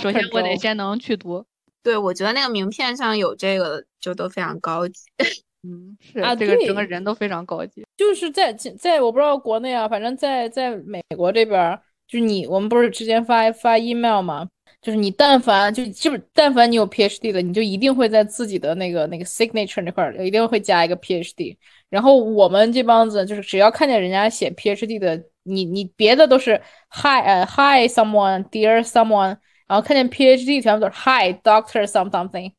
[0.00, 1.44] 首先我得先能去读。
[1.82, 5.00] 对，我觉得那个名片上有这个就都非常高级。
[5.62, 7.84] 嗯，是啊，这个整个人都非常高级。
[7.96, 14.48] 就是在在我不知道国内啊，反正在在美国这边，就你我们不是之前发发 email 吗？
[14.82, 21.56] 就是你但凡就基本但凡你有 PhD 的，你就一定会在自己的那个那个 signature 那块儿一定会加一个 PhD。
[21.90, 32.52] 然后我们这帮子就是只要看见人家写 PhD 的，你你别的都是 Hi 呃 Hi someone dear someone，然后看见 PhD 全部都是 Hi Doctor some something，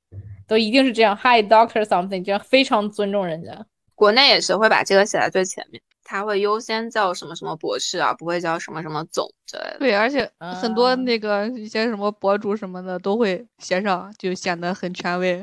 [0.47, 3.65] 都一定是这样 Hi Doctor something，这样非常尊重人家。
[3.95, 5.81] 国内也是会把这个写在最前面。
[6.11, 9.77] 他会优先叫什么什么博士啊，不会叫什么什么总之类的。
[9.79, 10.29] 对，而且
[10.61, 15.39] 很多那个一些什么博主什么的都会写上，就显得很权威。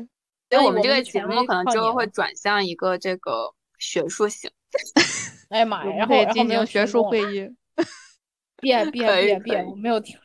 [0.51, 4.47] 所以我们这个节目可能之后会转向一个这个学术型。
[5.49, 5.91] 哎呀妈呀！
[5.97, 7.49] 然后进行学术会议。
[8.61, 9.63] 别别别别！
[9.63, 10.15] 我没有听，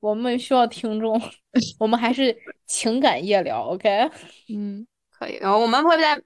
[0.00, 1.18] 我们需要听众，
[1.80, 2.36] 我们还是
[2.66, 4.10] 情感夜聊，OK？
[4.54, 5.38] 嗯，可以。
[5.40, 6.22] 然后我们会在。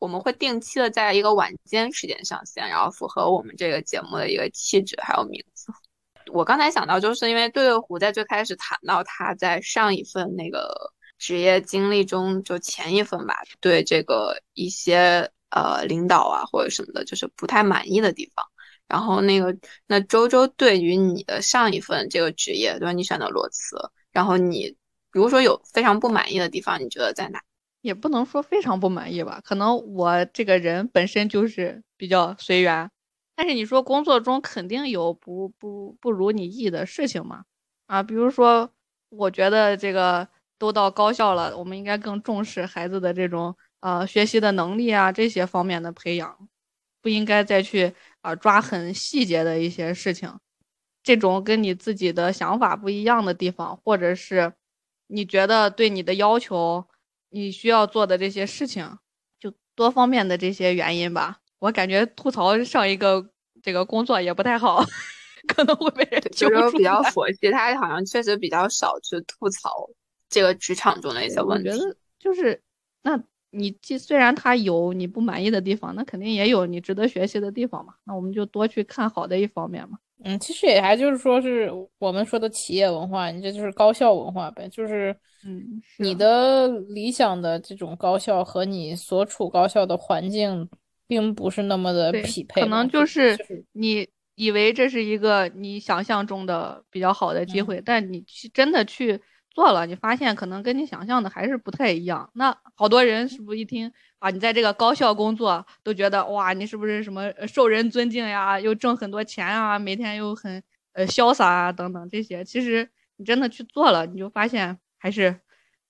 [0.00, 5.72] 我们会定期的在一个晚间时间上线，然后符合我们这个节目的一个气质还有名字。
[6.32, 18.44] 我刚才想到，就是因为对对胡在最开始谈到他在上一份那个职业经历中，就前一份吧，对这个一些呃领导啊或者什么的，就是不太满意的地方。
[18.88, 19.54] 然后那个
[19.86, 22.92] 那周周对于你的上一份这个职业，对吧？
[22.92, 23.76] 你选的裸辞，
[24.12, 24.74] 然后你
[25.12, 27.40] 如果说有非常不满意的地方，你觉得在哪？
[27.82, 32.90] 也不能说非常不满意吧，可能我这个人本身就是比较随缘，
[33.34, 37.44] 但是你说工作中肯定有不不不如你意的事情嘛？
[37.86, 38.70] 啊，比如说，
[39.08, 40.28] 我觉得这个
[40.58, 46.48] 都到高校了，我们应该更重视孩子的这种呃学习的能力啊这些方面的培养，
[47.00, 50.38] 不应该再去啊抓很细节的一些事情，
[51.02, 54.52] 这种跟你自己的想法不一样的地方，或者是
[55.06, 56.84] 你觉得对你的要求。
[57.30, 58.98] 你需要做的这些事情，
[59.38, 61.38] 就多方面的这些原因吧。
[61.58, 63.30] 我感觉吐槽上一个
[63.62, 64.84] 这个工作也不太好，
[65.48, 67.50] 可能会被人就是比较佛系。
[67.50, 69.88] 他好像确实比较少去吐槽
[70.28, 71.68] 这个职场中的一些问题。
[71.68, 72.62] 我觉得就是，
[73.02, 77.94] 那你既虽然他有你不满意的地方，那肯定也有你值得学习的地方嘛。
[78.04, 79.98] 那我们就多去看好的一方面嘛。
[80.24, 85.16] 嗯，其实也还就是说是我们说的企业文化，你这就是高校文化呗，就是。
[85.42, 90.68] 嗯，你的理想的这种高校和你所处高校的环境，
[91.06, 92.60] 并不是那么的匹配。
[92.60, 93.38] 可能就是
[93.72, 99.18] 你以为这是一个你想象中的比较好的机会，但你去真的去
[99.48, 102.30] 做了，你发现可能跟你想象的还是不太一样。
[102.34, 103.90] 那好多人是不是一听
[104.20, 110.62] 啊，你在这个高校工作，都觉得哇，你是不是什么受人尊敬呀，又挣很多钱啊，每天又很
[110.92, 112.44] 呃潇洒啊等等这些。
[112.44, 114.78] 其实你真的去做了，你就发现。
[115.02, 115.34] 还是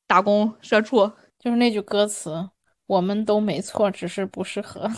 [0.06, 2.48] 打工社畜，就是那句歌词，
[2.86, 4.88] 我们都没错，只是不适合。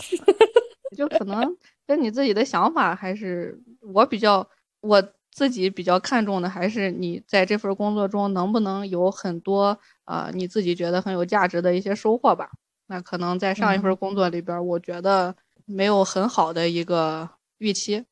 [0.95, 1.43] 就可能
[1.87, 4.47] 跟你自己的想法，还是我比较
[4.81, 12.51] 我自己比较看重的，还是你在这份工作中能不能有很多呃你自己觉得很有价值的一些收获吧。
[12.87, 18.05] 那可能在上一份工作里边，我觉得没有很好的一个预期，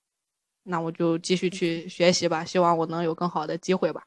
[0.63, 4.01] 那我就继续去学习吧，希望我能有更好的机会吧。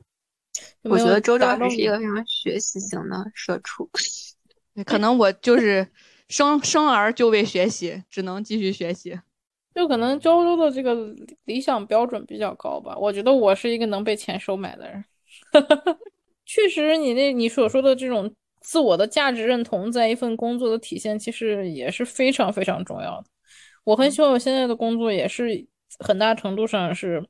[0.83, 3.89] 我觉得周周还是一个非常学习型的社畜，
[4.87, 5.87] 可能我就是
[6.29, 9.19] 生生而就为学习，只能继续学习。
[9.75, 10.95] 就可能周周的这个
[11.45, 12.97] 理想标准比较高吧。
[12.97, 15.05] 我觉得我是一个能被钱收买的人。
[16.47, 18.33] 确实，你那你所说的这种
[18.65, 23.27] 自我的价值认同，在一份工作的体现，其实也是非常非常重要的。
[23.85, 25.65] 我很喜欢我现在的工作，也是
[26.01, 27.25] 很大程度上是，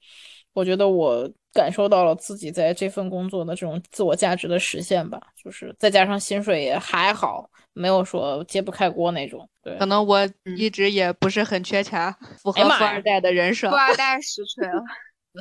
[0.55, 1.31] 我觉得我。
[1.55, 9.49] 感受到了自己在这份工作的这种自我价值的实现吧，就是再加上薪水也还好，没有说揭不开锅那种。
[9.63, 10.29] 对，可能我
[10.59, 12.13] 一直也不是很缺钱，
[12.43, 13.71] 符合富二代的人设。
[13.71, 14.83] 富二代实锤了，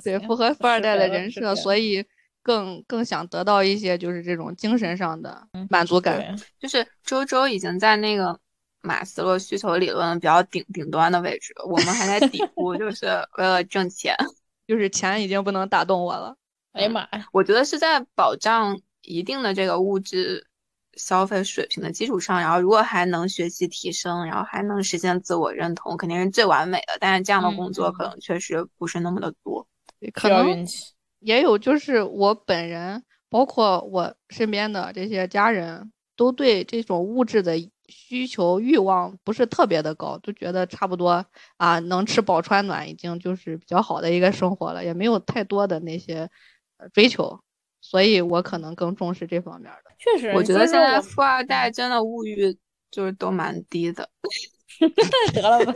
[0.04, 2.06] 对，符合 富二代的人设，所以
[2.44, 6.18] 更更想得到一些就是这种精神上的满足感。
[6.18, 8.40] 对，就是周周已经在那个
[8.82, 14.16] 马斯洛需求理论比较顶顶端的位置，我们还在底 部，就是为了挣钱。
[14.66, 16.34] 就是钱已经不能打动我了。
[16.72, 20.48] 哎呀妈呀，我觉得是在保障一定的这个物质
[20.94, 26.98] 消费水平的基础上，然后如果还能学习提升，然后还能实现自我认同，肯定是最完美的。
[27.00, 29.68] 但是这样的工作嗯可能确实不是那么的多。
[30.14, 30.94] 可需要能运气。
[31.24, 37.58] 也有就是我本人，包括我身边的这些家人，都对这种物质的
[37.88, 41.26] 需求欲望不是特别的高，都觉得差不多
[41.58, 46.30] 啊，能吃饱穿暖已经就是比较好的一个生活了，也没有太多的那些
[46.78, 47.40] 呃追求，
[47.82, 49.92] 所以我可能更重视这方面的。
[50.00, 52.58] 确实，我觉得现在富二代真的物欲
[52.92, 54.10] 就是都蛮低的。
[55.36, 55.74] 得了吧。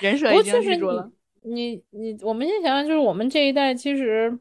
[0.00, 1.10] 人设已经不过确实立住了。
[1.42, 4.36] 你你你，我们先想想，就是我们这一代其实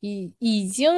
[0.00, 0.92] 已已经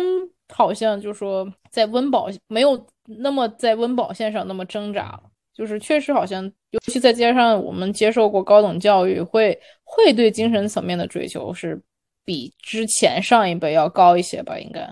[0.52, 5.22] 好像就说在温饱没有那么在温饱线上那么挣扎了，
[5.54, 11.80] 就是确实好像，尤其再加上我们接受过高等教育，会会对精神层面的追求是
[12.24, 14.88] 比之前上一辈要高一些吧，应该。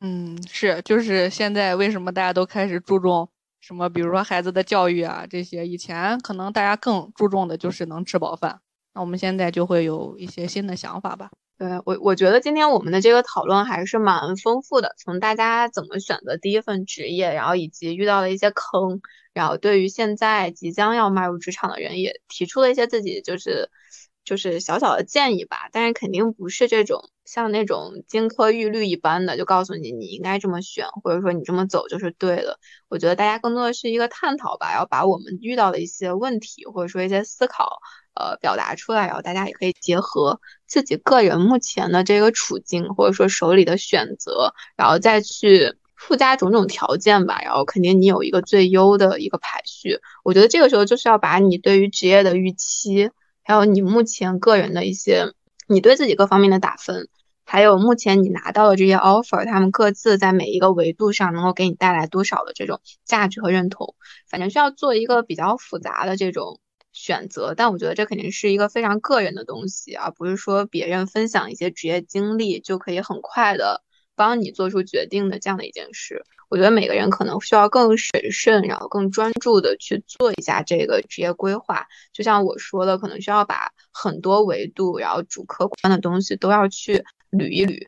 [0.00, 3.28] 嗯，是，就是现在为什么大家都开始注重
[3.60, 8.60] 什么，比如说孩子的教育啊这些，以前可能大家更注重的就是能吃饱饭，
[8.94, 11.30] 那我们现在就会有一些新的想法吧。
[11.62, 19.00] 对我，我觉得今天我们的这个讨论还是蛮丰富的，从大家怎么选择第一份职业，然后以及遇到了一些坑，
[19.32, 23.70] 然后对于现在即将要迈入职场的人也提出了一些自己就是
[24.24, 32.58] 就是小小的建议吧，但是肯定不是这种像那种金科玉律一般的，就告诉你你应该这么选，或者说你这么走就是对的。
[32.88, 37.78] 我觉得大家更多的是一个探讨吧，要把我们遇到的一些问题或者说一些思考。
[38.14, 47.40] 呃，表达出来，然后大家也可以结合自己个人目前的这个处境，或者说手里的选择，然后再去附加种种条件吧。
[47.42, 49.98] 然后肯定你有一个最优的一个排序。
[50.24, 53.10] 我觉得这个时候就是要把你对于职业的预期，
[53.42, 55.32] 还有你目前个人的一些
[55.66, 57.08] 你对自己各方面的打分，
[57.46, 63.94] 还有目前你拿到的这些 offer，他们各自在每一个维度上能够给你带来多少的这种价值和认同，
[64.28, 66.60] 反正需要做一个比较复杂的这种。
[66.92, 73.82] 选择，但我觉得这肯定是一个非常个人的东西，而不是说别人分享一些职业经历就可以很快的
[74.14, 76.24] 帮你做出决定的这样的一件事。
[76.48, 81.86] 我觉得每个人可能需要更审慎，然后更专注的去做一下这个职业规划。
[82.12, 87.86] 就像我说的，可能需要把很多维度，然后主客观的东西都要去捋一捋。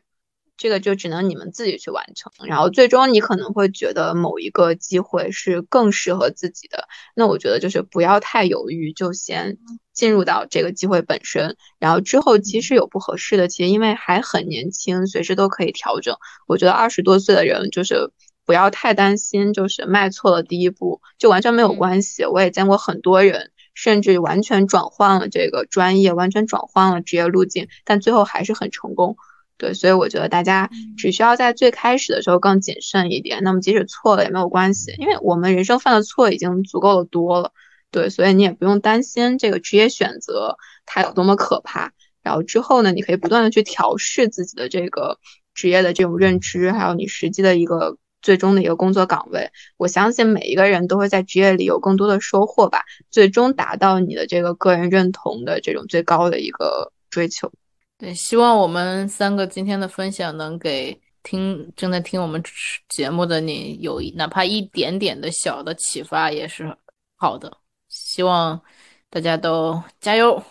[0.57, 9.57] 这个就只能你们自己去完成，然后最终你可能会觉得某一个机会是更适合自己的，那我觉得就是不要太犹豫，就先
[9.93, 16.15] 进入到这个机会本身，然后之后即使有不合适的，其实因为还很年轻，随时都可以调整。
[16.47, 18.11] 我觉得二十多岁的人就是
[18.45, 22.25] 不要太担心，就是迈错了第一步就完全没有关系。
[22.25, 29.17] 我也见过很多人，甚至完全转换了这个专业，完全转换了职业路径，但最后还是很成功。
[29.57, 33.41] 对，所以我觉得大家只需要在最开始的时候更谨慎一点。
[33.41, 37.51] 那么即使错了也没有关系，因为我们人生犯的错已经足够的多了。
[37.89, 41.93] 对，所以你也不用担心这个职业选择它有多么可怕。
[42.21, 45.19] 然后之后呢，你可以不断的去调试自己的这个
[45.53, 49.51] 职业的这种认知，还有你实际的一个最终的一个工作岗位。
[49.77, 57.53] 我相信每一个人都会在职业里有更多的收获吧，最终达到你的这个个人认同的这种最高的一个追求。
[57.97, 62.43] 对，希望我们三个今天的分享能给听正在听我们
[62.89, 66.77] 节目的你有哪怕一点点的小的启发，也是
[67.15, 67.57] 好的。
[67.87, 68.61] 希望
[69.09, 70.43] 大家都加油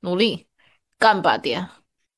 [0.00, 0.46] 努力
[0.96, 1.66] 干吧，爹！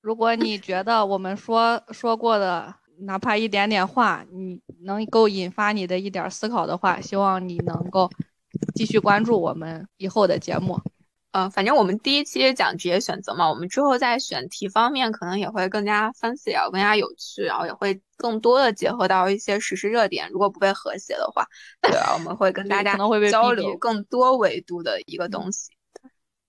[0.02, 8.10] 如果你觉得我们说说过的哪怕一点点话，你能够引发你的一点思考的话，希望你能够
[8.74, 10.78] 继续关注我们以后的节目。
[11.34, 20.30] 呃，反正我们第一期讲职业选择嘛，我们之后在选题方面可能也会更加 fancy，然后更加有趣，然后也会更多的结合到一些时事热点。
[20.30, 21.44] 如果不被和谐的话，
[21.82, 22.96] 对啊， 我们会跟大家
[23.28, 25.72] 交流更多维度的一个东西。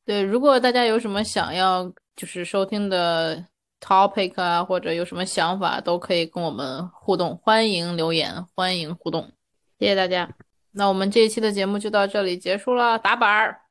[0.06, 3.44] 对，如果大家有什么想要就是收听的
[3.82, 9.32] topic 啊，或者有什么想法，都可以跟我们互动，欢迎留言，欢迎互动，
[9.80, 10.30] 谢谢大家。
[10.74, 13.62] 那我们这一期的节目就到这里结束了，打板儿。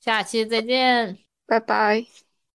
[0.00, 1.18] 下期再见。
[1.46, 2.06] 拜拜。